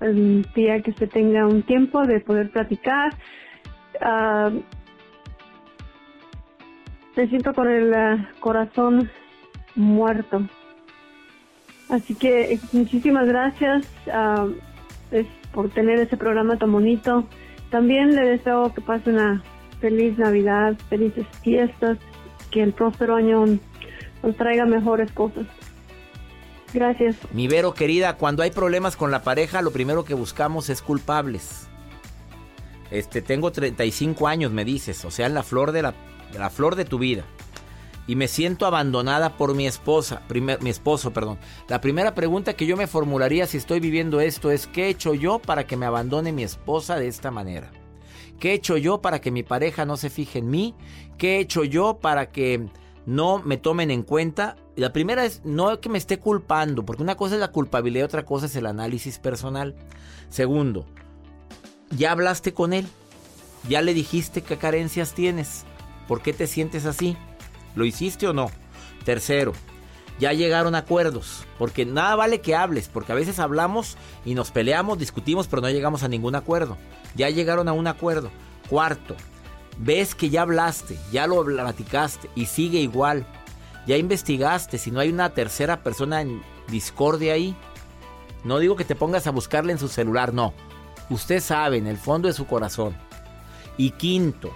el 0.00 0.46
día 0.54 0.80
que 0.82 0.90
usted 0.90 1.08
tenga 1.08 1.46
un 1.46 1.62
tiempo 1.62 2.06
de 2.06 2.20
poder 2.20 2.50
platicar. 2.50 3.12
Ah, 4.00 4.50
me 7.16 7.28
siento 7.28 7.52
con 7.52 7.68
el 7.68 7.92
ah, 7.94 8.30
corazón 8.40 9.10
muerto. 9.74 10.42
Así 11.88 12.14
que 12.14 12.60
muchísimas 12.72 13.26
gracias 13.26 13.86
ah, 14.12 14.46
por 15.52 15.70
tener 15.70 15.98
ese 15.98 16.16
programa 16.16 16.58
tan 16.58 16.72
bonito. 16.72 17.24
También 17.70 18.14
le 18.14 18.22
deseo 18.28 18.72
que 18.74 18.80
pase 18.80 19.10
una 19.10 19.42
feliz 19.80 20.18
Navidad, 20.18 20.76
felices 20.88 21.26
fiestas, 21.42 21.98
que 22.50 22.62
el 22.62 22.72
próspero 22.72 23.16
año 23.16 23.44
nos 24.22 24.36
traiga 24.36 24.66
mejores 24.66 25.10
cosas. 25.12 25.46
Gracias. 26.72 27.16
Mi 27.32 27.48
Vero 27.48 27.72
querida, 27.72 28.16
cuando 28.16 28.42
hay 28.42 28.50
problemas 28.50 28.96
con 28.96 29.10
la 29.10 29.22
pareja, 29.22 29.62
lo 29.62 29.70
primero 29.70 30.04
que 30.04 30.14
buscamos 30.14 30.68
es 30.68 30.82
culpables. 30.82 31.68
Este, 32.90 33.22
tengo 33.22 33.52
35 33.52 34.28
años, 34.28 34.52
me 34.52 34.64
dices, 34.64 35.04
o 35.04 35.10
sea, 35.10 35.26
en 35.26 35.34
la 35.34 35.42
flor 35.42 35.72
de 35.72 35.82
la, 35.82 35.94
flor 36.50 36.76
de 36.76 36.84
tu 36.84 36.98
vida. 36.98 37.24
Y 38.06 38.16
me 38.16 38.26
siento 38.26 38.64
abandonada 38.64 39.36
por 39.36 39.54
mi 39.54 39.66
esposa, 39.66 40.22
mi 40.60 40.70
esposo, 40.70 41.12
perdón. 41.12 41.38
La 41.68 41.82
primera 41.82 42.14
pregunta 42.14 42.54
que 42.54 42.64
yo 42.64 42.76
me 42.76 42.86
formularía 42.86 43.46
si 43.46 43.58
estoy 43.58 43.80
viviendo 43.80 44.20
esto 44.20 44.50
es 44.50 44.66
¿qué 44.66 44.86
he 44.86 44.88
hecho 44.88 45.12
yo 45.12 45.38
para 45.38 45.66
que 45.66 45.76
me 45.76 45.84
abandone 45.84 46.32
mi 46.32 46.42
esposa 46.42 46.98
de 46.98 47.06
esta 47.06 47.30
manera? 47.30 47.70
¿Qué 48.40 48.52
he 48.52 48.54
hecho 48.54 48.78
yo 48.78 49.02
para 49.02 49.20
que 49.20 49.30
mi 49.30 49.42
pareja 49.42 49.84
no 49.84 49.98
se 49.98 50.08
fije 50.08 50.38
en 50.38 50.48
mí? 50.48 50.74
¿Qué 51.18 51.36
he 51.36 51.40
hecho 51.40 51.64
yo 51.64 51.98
para 52.00 52.30
que 52.30 52.70
no 53.08 53.38
me 53.42 53.56
tomen 53.56 53.90
en 53.90 54.02
cuenta. 54.02 54.56
La 54.76 54.92
primera 54.92 55.24
es 55.24 55.40
no 55.42 55.80
que 55.80 55.88
me 55.88 55.96
esté 55.96 56.18
culpando, 56.18 56.84
porque 56.84 57.02
una 57.02 57.16
cosa 57.16 57.36
es 57.36 57.40
la 57.40 57.50
culpabilidad 57.50 58.04
otra 58.04 58.26
cosa 58.26 58.44
es 58.44 58.54
el 58.54 58.66
análisis 58.66 59.18
personal. 59.18 59.74
Segundo, 60.28 60.84
ya 61.90 62.12
hablaste 62.12 62.54
con 62.54 62.72
él, 62.72 62.86
ya 63.68 63.82
le 63.82 63.94
dijiste 63.94 64.42
qué 64.42 64.56
carencias 64.56 65.14
tienes, 65.14 65.64
por 66.06 66.22
qué 66.22 66.32
te 66.32 66.46
sientes 66.46 66.86
así, 66.86 67.16
¿lo 67.74 67.84
hiciste 67.84 68.26
o 68.26 68.32
no? 68.32 68.50
Tercero, 69.04 69.52
ya 70.18 70.32
llegaron 70.32 70.74
acuerdos, 70.74 71.44
porque 71.58 71.86
nada 71.86 72.16
vale 72.16 72.40
que 72.40 72.56
hables, 72.56 72.88
porque 72.88 73.12
a 73.12 73.14
veces 73.14 73.38
hablamos 73.38 73.96
y 74.24 74.34
nos 74.34 74.50
peleamos, 74.50 74.98
discutimos, 74.98 75.46
pero 75.46 75.62
no 75.62 75.70
llegamos 75.70 76.02
a 76.02 76.08
ningún 76.08 76.34
acuerdo. 76.34 76.76
Ya 77.14 77.30
llegaron 77.30 77.68
a 77.68 77.72
un 77.72 77.86
acuerdo. 77.86 78.30
Cuarto, 78.68 79.14
ves 79.78 80.14
que 80.14 80.28
ya 80.28 80.42
hablaste, 80.42 80.98
ya 81.12 81.26
lo 81.26 81.44
platicaste 81.44 82.28
y 82.34 82.46
sigue 82.46 82.80
igual, 82.80 83.24
ya 83.86 83.96
investigaste, 83.96 84.76
si 84.76 84.90
no 84.90 85.00
hay 85.00 85.08
una 85.08 85.30
tercera 85.30 85.82
persona 85.82 86.20
en 86.20 86.42
discordia 86.68 87.32
ahí, 87.32 87.56
no 88.44 88.58
digo 88.58 88.76
que 88.76 88.84
te 88.84 88.94
pongas 88.94 89.26
a 89.26 89.30
buscarle 89.30 89.72
en 89.72 89.78
su 89.78 89.88
celular, 89.88 90.34
no. 90.34 90.52
Usted 91.10 91.40
sabe 91.40 91.78
en 91.78 91.86
el 91.86 91.96
fondo 91.96 92.28
de 92.28 92.34
su 92.34 92.46
corazón. 92.46 92.96
Y 93.76 93.90
quinto, 93.92 94.52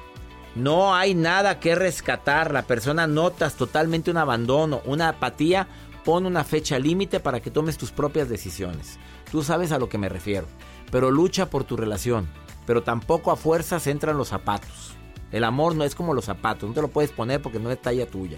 no 0.55 0.95
hay 0.95 1.15
nada 1.15 1.61
que 1.61 1.75
rescatar. 1.75 2.53
La 2.53 2.63
persona 2.63 3.07
notas 3.07 3.55
totalmente 3.55 4.11
un 4.11 4.19
abandono, 4.19 4.83
una 4.85 5.09
apatía. 5.09 5.67
Pon 6.05 6.27
una 6.27 6.45
fecha 6.45 6.79
límite 6.79 7.21
para 7.21 7.41
que 7.41 7.51
tomes 7.51 7.79
tus 7.79 7.93
propias 7.93 8.29
decisiones. 8.29 8.99
Tú 9.31 9.43
sabes 9.43 9.73
a 9.73 9.79
lo 9.79 9.89
que 9.89 9.99
me 9.99 10.09
refiero. 10.09 10.47
Pero 10.91 11.11
lucha 11.11 11.49
por 11.49 11.65
tu 11.65 11.77
relación. 11.77 12.29
Pero 12.67 12.83
tampoco 12.83 13.31
a 13.31 13.37
fuerzas 13.37 13.87
entran 13.87 14.19
los 14.19 14.29
zapatos. 14.29 14.95
El 15.31 15.45
amor 15.45 15.75
no 15.75 15.85
es 15.85 15.95
como 15.95 16.13
los 16.13 16.27
zapatos, 16.27 16.69
no 16.69 16.75
te 16.75 16.83
lo 16.83 16.89
puedes 16.89 17.11
poner 17.11 17.41
porque 17.41 17.59
no 17.59 17.71
es 17.71 17.81
talla 17.81 18.07
tuya. 18.07 18.37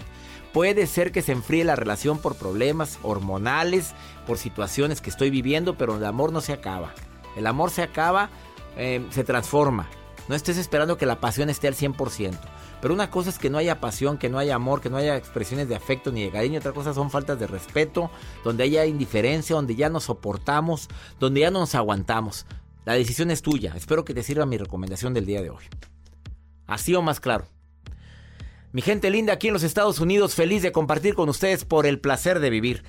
Puede 0.53 0.87
ser 0.87 1.11
que 1.11 1.21
se 1.21 1.33
enfríe 1.33 1.65
la 1.65 1.75
relación 1.75 2.19
por 2.19 2.37
problemas 2.37 2.97
hormonales, 3.03 3.93
por 4.25 4.37
situaciones 4.37 5.01
que 5.01 5.09
estoy 5.09 5.29
viviendo, 5.29 5.77
pero 5.77 5.97
el 5.97 6.05
amor 6.05 6.31
no 6.31 6.39
se 6.39 6.53
acaba. 6.53 6.93
El 7.35 7.47
amor 7.47 7.71
se 7.71 7.81
acaba, 7.81 8.29
eh, 8.77 9.05
se 9.11 9.23
transforma. 9.23 9.89
No 10.27 10.35
estés 10.35 10.57
esperando 10.57 10.97
que 10.97 11.05
la 11.05 11.19
pasión 11.19 11.49
esté 11.49 11.67
al 11.67 11.75
100%. 11.75 12.37
Pero 12.81 12.93
una 12.93 13.09
cosa 13.09 13.29
es 13.29 13.37
que 13.37 13.49
no 13.49 13.57
haya 13.57 13.79
pasión, 13.79 14.17
que 14.17 14.29
no 14.29 14.37
haya 14.37 14.55
amor, 14.55 14.81
que 14.81 14.89
no 14.89 14.97
haya 14.97 15.15
expresiones 15.15 15.69
de 15.69 15.75
afecto 15.75 16.11
ni 16.11 16.23
de 16.23 16.31
cariño. 16.31 16.59
Otra 16.59 16.71
cosa 16.71 16.93
son 16.93 17.11
faltas 17.11 17.39
de 17.39 17.47
respeto, 17.47 18.09
donde 18.43 18.63
haya 18.63 18.85
indiferencia, 18.85 19.55
donde 19.55 19.75
ya 19.75 19.89
nos 19.89 20.05
soportamos, 20.05 20.89
donde 21.19 21.41
ya 21.41 21.51
no 21.51 21.59
nos 21.59 21.75
aguantamos. 21.75 22.45
La 22.85 22.93
decisión 22.93 23.31
es 23.31 23.41
tuya. 23.41 23.73
Espero 23.75 24.03
que 24.05 24.13
te 24.13 24.23
sirva 24.23 24.45
mi 24.45 24.57
recomendación 24.57 25.13
del 25.13 25.25
día 25.25 25.41
de 25.41 25.51
hoy. 25.51 25.63
Así 26.67 26.93
o 26.95 27.01
más 27.01 27.19
claro. 27.19 27.47
Mi 28.71 28.81
gente 28.81 29.09
linda 29.09 29.33
aquí 29.33 29.47
en 29.47 29.53
los 29.53 29.63
Estados 29.63 29.99
Unidos, 29.99 30.35
feliz 30.35 30.61
de 30.61 30.71
compartir 30.71 31.13
con 31.13 31.29
ustedes 31.29 31.65
por 31.65 31.85
el 31.85 31.99
placer 31.99 32.39
de 32.39 32.49
vivir. 32.49 32.83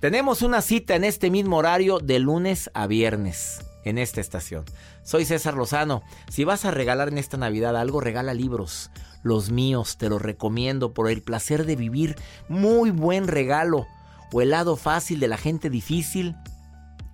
Tenemos 0.00 0.42
una 0.42 0.62
cita 0.62 0.96
en 0.96 1.04
este 1.04 1.30
mismo 1.30 1.58
horario 1.58 2.00
de 2.00 2.18
lunes 2.18 2.70
a 2.74 2.86
viernes 2.86 3.60
en 3.88 3.98
esta 3.98 4.20
estación. 4.20 4.64
Soy 5.02 5.24
César 5.24 5.54
Lozano. 5.54 6.02
Si 6.28 6.44
vas 6.44 6.64
a 6.64 6.70
regalar 6.70 7.08
en 7.08 7.18
esta 7.18 7.36
Navidad 7.36 7.76
algo, 7.76 8.00
regala 8.00 8.34
libros. 8.34 8.90
Los 9.22 9.50
míos, 9.50 9.96
te 9.96 10.08
los 10.08 10.20
recomiendo 10.20 10.92
por 10.92 11.10
el 11.10 11.22
placer 11.22 11.64
de 11.64 11.76
vivir. 11.76 12.16
Muy 12.48 12.90
buen 12.90 13.28
regalo. 13.28 13.86
O 14.32 14.42
el 14.42 14.50
lado 14.50 14.76
fácil 14.76 15.20
de 15.20 15.28
la 15.28 15.38
gente 15.38 15.70
difícil. 15.70 16.36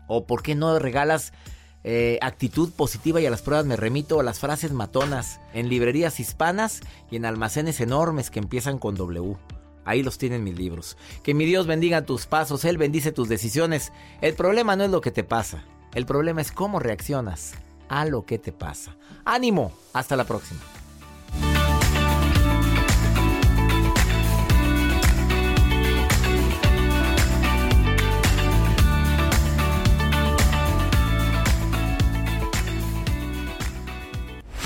O 0.08 0.26
por 0.26 0.42
qué 0.42 0.54
no 0.54 0.78
regalas 0.78 1.32
eh, 1.84 2.18
actitud 2.22 2.72
positiva 2.72 3.20
y 3.20 3.26
a 3.26 3.30
las 3.30 3.42
pruebas 3.42 3.66
me 3.66 3.76
remito 3.76 4.18
a 4.18 4.22
las 4.22 4.40
frases 4.40 4.72
matonas 4.72 5.38
en 5.52 5.68
librerías 5.68 6.18
hispanas 6.18 6.80
y 7.10 7.16
en 7.16 7.26
almacenes 7.26 7.80
enormes 7.80 8.30
que 8.30 8.40
empiezan 8.40 8.78
con 8.78 8.96
W. 8.96 9.36
Ahí 9.84 10.02
los 10.02 10.18
tienen 10.18 10.42
mis 10.42 10.56
libros. 10.56 10.96
Que 11.22 11.34
mi 11.34 11.44
Dios 11.44 11.66
bendiga 11.66 12.06
tus 12.06 12.26
pasos, 12.26 12.64
Él 12.64 12.78
bendice 12.78 13.12
tus 13.12 13.28
decisiones. 13.28 13.92
El 14.22 14.34
problema 14.34 14.76
no 14.76 14.84
es 14.84 14.90
lo 14.90 15.02
que 15.02 15.10
te 15.10 15.24
pasa, 15.24 15.64
el 15.94 16.06
problema 16.06 16.40
es 16.40 16.52
cómo 16.52 16.78
reaccionas 16.78 17.54
a 17.88 18.04
lo 18.04 18.24
que 18.24 18.38
te 18.38 18.52
pasa. 18.52 18.96
Ánimo, 19.24 19.72
hasta 19.92 20.16
la 20.16 20.24
próxima. 20.24 20.60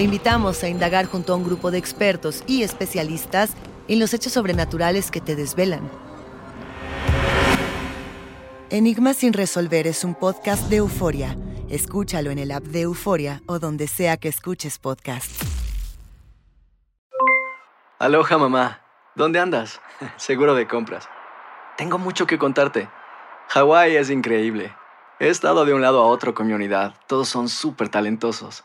te 0.00 0.04
invitamos 0.04 0.64
a 0.64 0.68
indagar 0.70 1.04
junto 1.04 1.34
a 1.34 1.36
un 1.36 1.44
grupo 1.44 1.70
de 1.70 1.76
expertos 1.76 2.42
y 2.46 2.62
especialistas 2.62 3.50
en 3.86 3.98
los 3.98 4.14
hechos 4.14 4.32
sobrenaturales 4.32 5.10
que 5.10 5.20
te 5.20 5.36
desvelan. 5.36 5.90
Enigma 8.70 9.12
sin 9.12 9.34
resolver 9.34 9.86
es 9.86 10.02
un 10.02 10.14
podcast 10.14 10.70
de 10.70 10.76
euforia. 10.76 11.36
Escúchalo 11.68 12.30
en 12.30 12.38
el 12.38 12.50
app 12.50 12.62
de 12.62 12.80
Euforia 12.80 13.42
o 13.44 13.58
donde 13.58 13.88
sea 13.88 14.16
que 14.16 14.28
escuches 14.28 14.78
podcast. 14.78 15.30
Aloha 17.98 18.38
mamá, 18.38 18.80
¿dónde 19.14 19.38
andas? 19.38 19.82
Seguro 20.16 20.54
de 20.54 20.66
compras. 20.66 21.10
Tengo 21.76 21.98
mucho 21.98 22.26
que 22.26 22.38
contarte. 22.38 22.88
Hawái 23.48 23.96
es 23.96 24.08
increíble. 24.08 24.74
He 25.18 25.28
estado 25.28 25.66
de 25.66 25.74
un 25.74 25.82
lado 25.82 26.00
a 26.00 26.06
otro 26.06 26.32
con 26.32 26.46
mi 26.46 26.54
unidad. 26.54 26.94
Todos 27.06 27.28
son 27.28 27.50
súper 27.50 27.90
talentosos. 27.90 28.64